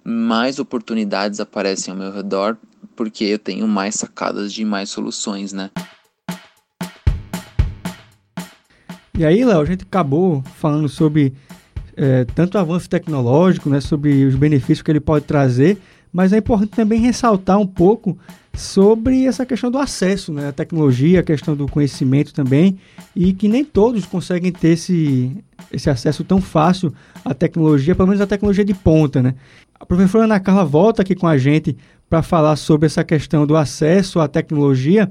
mais 0.04 0.58
oportunidades 0.60 1.39
aparecem 1.39 1.91
ao 1.91 1.98
meu 1.98 2.12
redor, 2.12 2.58
porque 2.96 3.26
eu 3.26 3.39
tenho 3.39 3.67
mais 3.67 3.96
sacadas 3.96 4.54
de 4.54 4.63
mais 4.63 4.89
soluções, 4.89 5.52
né? 5.52 5.70
E 9.17 9.26
aí, 9.26 9.43
Léo, 9.43 9.62
a 9.62 9.65
gente 9.65 9.84
acabou 9.84 10.43
falando 10.58 10.88
sobre 10.88 11.34
é, 11.98 12.26
tanto 12.26 12.58
avanço 12.60 12.88
tecnológico, 12.88 13.70
né, 13.70 13.82
sobre 13.82 14.24
os 14.24 14.36
benefícios 14.36 14.84
que 14.84 14.92
ele 14.92 15.00
pode 15.00 15.26
trazer, 15.26 15.78
mas 16.14 16.32
é 16.32 16.38
importante 16.38 16.70
também 16.70 17.00
ressaltar 17.00 17.60
um 17.60 17.66
pouco 17.68 18.18
sobre 18.56 19.26
essa 19.26 19.46
questão 19.46 19.70
do 19.70 19.78
acesso 19.78 20.32
né, 20.32 20.48
à 20.48 20.52
tecnologia, 20.52 21.20
a 21.20 21.24
questão 21.24 21.56
do 21.56 21.68
conhecimento 21.68 22.34
também, 22.34 22.78
e 23.16 23.34
que 23.34 23.48
nem 23.48 23.66
todos 23.66 24.06
conseguem 24.06 24.52
ter 24.52 24.70
esse, 24.70 25.32
esse 25.72 25.90
acesso 25.90 26.24
tão 26.24 26.40
fácil 26.40 26.94
à 27.26 27.34
tecnologia, 27.34 27.96
pelo 27.96 28.08
menos 28.08 28.22
a 28.22 28.28
tecnologia 28.28 28.64
de 28.64 28.74
ponta. 28.74 29.22
Né? 29.22 29.36
A 29.80 29.86
professora 29.86 30.24
Ana 30.24 30.40
Carla 30.40 30.66
volta 30.66 31.02
aqui 31.02 31.16
com 31.16 31.28
a 31.28 31.38
gente 31.38 31.76
para 32.10 32.22
falar 32.22 32.56
sobre 32.56 32.86
essa 32.86 33.04
questão 33.04 33.46
do 33.46 33.56
acesso 33.56 34.20
à 34.20 34.28
tecnologia 34.28 35.10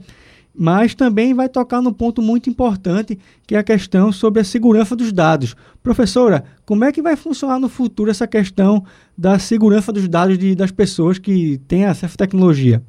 mas 0.58 0.94
também 0.94 1.34
vai 1.34 1.48
tocar 1.48 1.82
no 1.82 1.92
ponto 1.92 2.22
muito 2.22 2.48
importante, 2.48 3.18
que 3.46 3.54
é 3.54 3.58
a 3.58 3.64
questão 3.64 4.10
sobre 4.10 4.40
a 4.40 4.44
segurança 4.44 4.96
dos 4.96 5.12
dados. 5.12 5.54
Professora, 5.82 6.44
como 6.64 6.84
é 6.84 6.92
que 6.92 7.02
vai 7.02 7.16
funcionar 7.16 7.58
no 7.58 7.68
futuro 7.68 8.10
essa 8.10 8.26
questão 8.26 8.84
da 9.16 9.38
segurança 9.38 9.92
dos 9.92 10.08
dados 10.08 10.38
de, 10.38 10.54
das 10.54 10.70
pessoas 10.70 11.18
que 11.18 11.58
têm 11.68 11.84
acesso 11.84 12.14
à 12.14 12.18
tecnologia? 12.18 12.82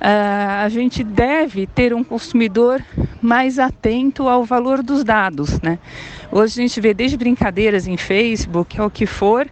Uh, 0.00 0.64
a 0.64 0.68
gente 0.68 1.02
deve 1.02 1.66
ter 1.66 1.94
um 1.94 2.04
consumidor 2.04 2.82
mais 3.22 3.58
atento 3.58 4.28
ao 4.28 4.44
valor 4.44 4.82
dos 4.82 5.02
dados, 5.02 5.60
né? 5.62 5.78
Hoje 6.30 6.60
a 6.60 6.62
gente 6.62 6.80
vê 6.80 6.92
desde 6.92 7.16
brincadeiras 7.16 7.86
em 7.86 7.96
Facebook, 7.96 8.78
ao 8.78 8.90
que 8.90 9.06
for, 9.06 9.46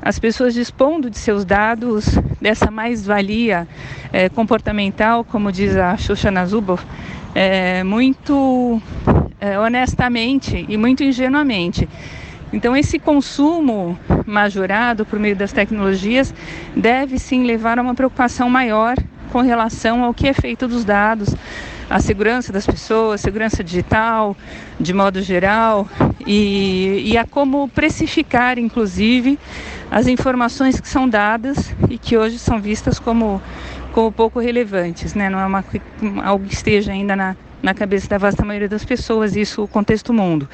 as 0.00 0.18
pessoas 0.18 0.54
dispondo 0.54 1.10
de 1.10 1.18
seus 1.18 1.44
dados, 1.44 2.06
dessa 2.40 2.70
mais-valia 2.70 3.68
é, 4.12 4.28
comportamental, 4.28 5.24
como 5.24 5.50
diz 5.52 5.76
a 5.76 5.96
Shoshana 5.96 6.46
Zuboff, 6.46 6.86
é, 7.34 7.82
muito 7.84 8.80
é, 9.40 9.58
honestamente 9.58 10.64
e 10.68 10.76
muito 10.76 11.02
ingenuamente. 11.02 11.88
Então, 12.52 12.74
esse 12.74 12.98
consumo 12.98 13.98
majorado 14.24 15.04
por 15.04 15.18
meio 15.18 15.36
das 15.36 15.52
tecnologias 15.52 16.34
deve 16.74 17.18
sim 17.18 17.44
levar 17.44 17.78
a 17.78 17.82
uma 17.82 17.94
preocupação 17.94 18.48
maior 18.48 18.96
com 19.28 19.40
relação 19.40 20.02
ao 20.02 20.12
que 20.12 20.28
é 20.28 20.32
feito 20.32 20.66
dos 20.66 20.84
dados, 20.84 21.34
a 21.88 22.00
segurança 22.00 22.52
das 22.52 22.66
pessoas, 22.66 23.20
segurança 23.20 23.64
digital, 23.64 24.36
de 24.78 24.92
modo 24.92 25.22
geral, 25.22 25.88
e, 26.26 27.02
e 27.04 27.16
a 27.16 27.24
como 27.24 27.68
precificar, 27.68 28.58
inclusive, 28.58 29.38
as 29.90 30.06
informações 30.06 30.80
que 30.80 30.88
são 30.88 31.08
dadas 31.08 31.74
e 31.88 31.96
que 31.96 32.16
hoje 32.16 32.38
são 32.38 32.60
vistas 32.60 32.98
como, 32.98 33.40
como 33.92 34.12
pouco 34.12 34.38
relevantes, 34.38 35.14
né? 35.14 35.30
Não 35.30 35.38
é 35.38 35.46
uma, 35.46 35.64
algo 36.24 36.44
que 36.44 36.54
esteja 36.54 36.92
ainda 36.92 37.16
na, 37.16 37.36
na 37.62 37.72
cabeça 37.72 38.08
da 38.08 38.18
vasta 38.18 38.44
maioria 38.44 38.68
das 38.68 38.84
pessoas, 38.84 39.34
isso 39.34 39.62
o 39.62 39.68
contexto 39.68 40.12
mundo. 40.12 40.48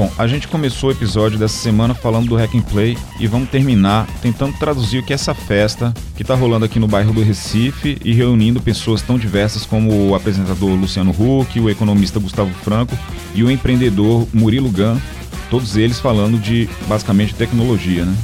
Bom, 0.00 0.10
a 0.16 0.26
gente 0.26 0.48
começou 0.48 0.88
o 0.88 0.92
episódio 0.92 1.38
dessa 1.38 1.58
semana 1.58 1.92
falando 1.92 2.28
do 2.28 2.34
Hack 2.34 2.54
and 2.54 2.62
Play 2.62 2.96
e 3.18 3.26
vamos 3.26 3.50
terminar 3.50 4.06
tentando 4.22 4.56
traduzir 4.58 5.00
o 5.00 5.02
que 5.02 5.12
é 5.12 5.14
essa 5.14 5.34
festa 5.34 5.92
que 6.16 6.22
está 6.22 6.34
rolando 6.34 6.64
aqui 6.64 6.78
no 6.78 6.88
bairro 6.88 7.12
do 7.12 7.22
Recife 7.22 7.98
e 8.02 8.14
reunindo 8.14 8.62
pessoas 8.62 9.02
tão 9.02 9.18
diversas 9.18 9.66
como 9.66 10.08
o 10.08 10.14
apresentador 10.14 10.70
Luciano 10.70 11.10
Huck, 11.10 11.60
o 11.60 11.68
economista 11.68 12.18
Gustavo 12.18 12.50
Franco 12.64 12.96
e 13.34 13.44
o 13.44 13.50
empreendedor 13.50 14.26
Murilo 14.32 14.70
Gan, 14.70 14.96
todos 15.50 15.76
eles 15.76 16.00
falando 16.00 16.40
de 16.40 16.66
basicamente 16.88 17.34
tecnologia, 17.34 18.06
né? 18.06 18.16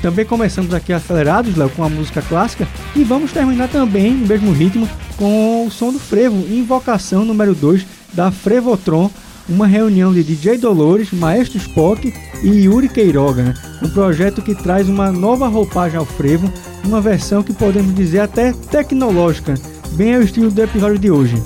Também 0.00 0.24
começamos 0.24 0.72
aqui 0.72 0.94
acelerados, 0.94 1.54
Léo, 1.54 1.68
com 1.68 1.84
a 1.84 1.90
música 1.90 2.22
clássica 2.22 2.66
e 2.96 3.04
vamos 3.04 3.30
terminar 3.30 3.68
também 3.68 4.14
no 4.14 4.26
mesmo 4.26 4.52
ritmo 4.52 4.88
com 5.18 5.66
o 5.66 5.70
som 5.70 5.92
do 5.92 5.98
frevo, 5.98 6.46
invocação 6.50 7.26
número 7.26 7.54
2 7.54 7.84
da 8.14 8.30
Frevotron 8.30 9.10
uma 9.48 9.66
reunião 9.66 10.12
de 10.12 10.22
DJ 10.22 10.58
Dolores, 10.58 11.10
Maestro 11.12 11.58
Spock 11.58 12.12
e 12.42 12.48
Yuri 12.48 12.88
Queiroga, 12.88 13.42
né? 13.42 13.54
um 13.82 13.88
projeto 13.88 14.42
que 14.42 14.54
traz 14.54 14.88
uma 14.88 15.10
nova 15.10 15.48
roupagem 15.48 15.98
ao 15.98 16.04
frevo, 16.04 16.52
uma 16.84 17.00
versão 17.00 17.42
que 17.42 17.52
podemos 17.52 17.94
dizer 17.94 18.20
até 18.20 18.52
tecnológica, 18.52 19.54
bem 19.92 20.14
ao 20.14 20.22
estilo 20.22 20.50
do 20.50 20.62
episódio 20.62 20.98
de 20.98 21.10
hoje. 21.10 21.42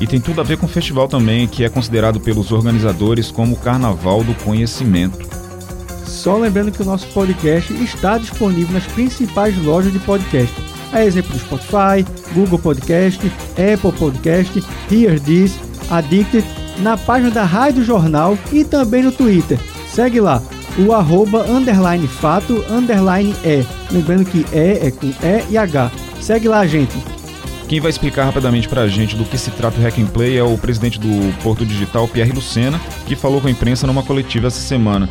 E 0.00 0.06
tem 0.06 0.20
tudo 0.20 0.40
a 0.40 0.44
ver 0.44 0.58
com 0.58 0.66
o 0.66 0.68
festival 0.68 1.08
também, 1.08 1.48
que 1.48 1.64
é 1.64 1.68
considerado 1.68 2.20
pelos 2.20 2.52
organizadores 2.52 3.30
como 3.30 3.54
o 3.54 3.58
Carnaval 3.58 4.22
do 4.22 4.34
Conhecimento. 4.44 5.26
Só 6.04 6.36
lembrando 6.36 6.70
que 6.70 6.82
o 6.82 6.84
nosso 6.84 7.06
podcast 7.08 7.72
está 7.82 8.18
disponível 8.18 8.74
nas 8.74 8.86
principais 8.86 9.56
lojas 9.64 9.92
de 9.92 9.98
podcast. 9.98 10.54
A 10.92 11.04
exemplo 11.04 11.32
do 11.32 11.38
Spotify, 11.38 12.06
Google 12.32 12.58
Podcast, 12.58 13.20
Apple 13.52 13.92
Podcast, 13.92 14.62
Hear 14.90 15.20
This, 15.20 15.58
Addicted 15.90 16.44
na 16.78 16.96
página 16.96 17.30
da 17.30 17.44
Rádio 17.44 17.84
Jornal 17.84 18.38
e 18.52 18.64
também 18.64 19.02
no 19.02 19.12
Twitter. 19.12 19.58
Segue 19.88 20.20
lá, 20.20 20.42
o 20.78 20.92
arroba 20.92 21.42
underline 21.42 22.06
fato 22.06 22.64
underline 22.70 23.34
é. 23.44 23.64
Lembrando 23.90 24.24
que 24.24 24.46
é 24.52 24.86
é 24.86 24.90
com 24.90 25.06
E 25.06 25.44
e 25.50 25.58
H. 25.58 25.90
Segue 26.20 26.48
lá, 26.48 26.66
gente. 26.66 26.96
Quem 27.68 27.80
vai 27.80 27.90
explicar 27.90 28.24
rapidamente 28.24 28.66
para 28.66 28.82
a 28.82 28.88
gente 28.88 29.14
do 29.14 29.24
que 29.24 29.36
se 29.36 29.50
trata 29.50 29.78
o 29.78 29.82
Hack 29.82 29.98
and 29.98 30.06
Play 30.06 30.38
é 30.38 30.42
o 30.42 30.56
presidente 30.56 30.98
do 30.98 31.34
Porto 31.42 31.66
Digital, 31.66 32.08
Pierre 32.08 32.32
Lucena, 32.32 32.80
que 33.06 33.14
falou 33.14 33.42
com 33.42 33.46
a 33.46 33.50
imprensa 33.50 33.86
numa 33.86 34.02
coletiva 34.02 34.46
essa 34.46 34.60
semana. 34.60 35.08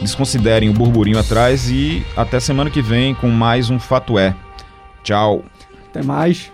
Desconsiderem 0.00 0.70
o 0.70 0.72
burburinho 0.72 1.18
atrás 1.18 1.70
e 1.70 2.02
até 2.16 2.40
semana 2.40 2.70
que 2.70 2.80
vem 2.80 3.14
com 3.14 3.28
mais 3.28 3.68
um 3.68 3.78
Fato 3.78 4.18
É. 4.18 4.34
Tchau. 5.02 5.44
Até 5.90 6.02
mais. 6.02 6.50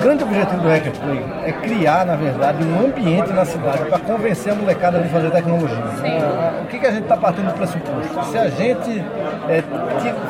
O 0.00 0.02
grande 0.02 0.24
objetivo 0.24 0.62
do 0.62 0.68
Hackerplay 0.70 1.22
é 1.44 1.52
criar, 1.52 2.06
na 2.06 2.16
verdade, 2.16 2.64
um 2.64 2.86
ambiente 2.86 3.30
na 3.34 3.44
cidade 3.44 3.84
para 3.84 3.98
convencer 3.98 4.50
a 4.50 4.56
molecada 4.56 4.98
de 4.98 5.10
fazer 5.10 5.30
tecnologia. 5.30 5.76
O 6.62 6.66
que, 6.68 6.78
que 6.78 6.86
a 6.86 6.90
gente 6.90 7.02
está 7.02 7.18
partindo 7.18 7.48
do 7.48 7.52
pressuposto? 7.52 8.24
Se 8.32 8.38
a 8.38 8.48
gente 8.48 9.04
é, 9.46 9.62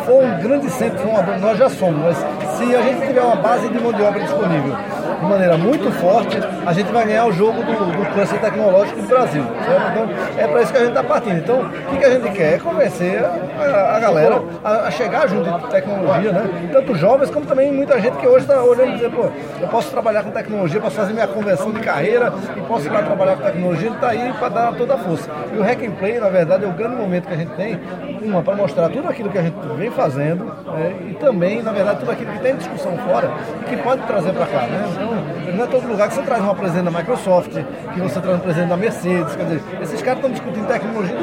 for 0.04 0.24
um 0.24 0.42
grande 0.42 0.68
centro, 0.70 1.08
nós 1.40 1.56
já 1.56 1.70
somos, 1.70 2.02
mas 2.02 2.16
se 2.56 2.74
a 2.74 2.82
gente 2.82 3.06
tiver 3.06 3.22
uma 3.22 3.36
base 3.36 3.68
de 3.68 3.78
mão 3.78 3.92
de 3.92 4.02
obra 4.02 4.20
disponível 4.20 4.76
de 5.20 5.26
maneira 5.26 5.56
muito 5.56 5.90
forte, 5.92 6.38
a 6.64 6.72
gente 6.72 6.92
vai 6.92 7.06
ganhar 7.06 7.26
o 7.26 7.32
jogo 7.32 7.62
do, 7.62 7.72
do 7.72 8.12
cluster 8.12 8.40
tecnológico 8.40 9.00
do 9.00 9.08
Brasil. 9.08 9.42
Certo? 9.42 9.90
Então, 9.90 10.08
é 10.38 10.46
para 10.46 10.62
isso 10.62 10.72
que 10.72 10.78
a 10.78 10.80
gente 10.80 10.90
está 10.90 11.04
partindo. 11.04 11.38
Então, 11.38 11.60
o 11.60 11.96
que, 11.96 12.04
a 12.04 12.10
gente 12.10 12.30
quer? 12.30 12.54
É 12.54 12.58
convencer 12.58 13.24
a, 13.24 13.96
a 13.96 14.00
galera 14.00 14.42
a, 14.64 14.70
a, 14.86 14.90
chegar 14.90 15.28
junto 15.28 15.50
de 15.50 15.66
tecnologia, 15.68 16.32
né? 16.32 16.70
Tanto 16.72 16.94
jovens 16.94 17.30
como 17.30 17.46
também 17.46 17.72
muita 17.72 18.00
gente 18.00 18.16
que 18.16 18.26
hoje 18.26 18.44
está 18.44 18.62
olhando 18.62 18.90
e 18.90 18.94
dizer, 18.94 19.10
pô, 19.10 19.28
eu 19.60 19.68
posso 19.68 19.90
trabalhar 19.90 20.22
com 20.22 20.30
tecnologia, 20.30 20.80
posso 20.80 20.96
fazer 20.96 21.12
minha 21.12 21.26
conversão 21.26 21.70
de 21.70 21.80
carreira 21.80 22.32
e 22.56 22.60
posso 22.62 22.86
ir 22.86 22.90
lá 22.90 23.02
trabalhar 23.02 23.36
com 23.36 23.42
tecnologia, 23.42 23.86
ele 23.86 23.94
está 23.94 24.08
aí 24.08 24.32
para 24.38 24.48
dar 24.48 24.72
toda 24.74 24.94
a 24.94 24.98
força. 24.98 25.30
E 25.52 25.58
o 25.58 25.62
Hack 25.62 25.82
and 25.82 25.92
Play, 25.92 26.18
na 26.18 26.28
verdade, 26.28 26.64
é 26.64 26.68
o 26.68 26.72
grande 26.72 26.96
momento 26.96 27.26
que 27.26 27.34
a 27.34 27.36
gente 27.36 27.52
tem, 27.52 27.78
uma, 28.22 28.42
para 28.42 28.54
mostrar 28.54 28.88
tudo 28.88 29.08
aquilo 29.08 29.30
que 29.30 29.38
a 29.38 29.42
gente 29.42 29.56
vem 29.76 29.90
fazendo 29.90 30.44
né? 30.44 30.94
e 31.10 31.14
também, 31.14 31.62
na 31.62 31.72
verdade, 31.72 32.00
tudo 32.00 32.10
aquilo 32.10 32.32
que 32.32 32.38
tem 32.40 32.56
discussão 32.56 32.96
fora 32.98 33.30
e 33.60 33.64
que 33.64 33.76
pode 33.82 34.02
trazer 34.02 34.32
para 34.32 34.46
cá, 34.46 34.66
né? 34.66 34.99
Então, 35.00 35.56
não 35.56 35.64
é 35.64 35.66
todo 35.66 35.88
lugar 35.88 36.08
que 36.08 36.14
você 36.14 36.22
traz 36.22 36.42
uma 36.42 36.54
presença 36.54 36.82
da 36.82 36.90
Microsoft, 36.90 37.52
que 37.94 38.00
você 38.00 38.20
traz 38.20 38.36
um 38.36 38.40
presença 38.40 38.66
da 38.66 38.76
Mercedes, 38.76 39.34
quer 39.34 39.44
dizer, 39.44 39.62
esses 39.80 40.02
caras 40.02 40.18
estão 40.18 40.30
discutindo 40.30 40.66
tecnologia. 40.66 41.16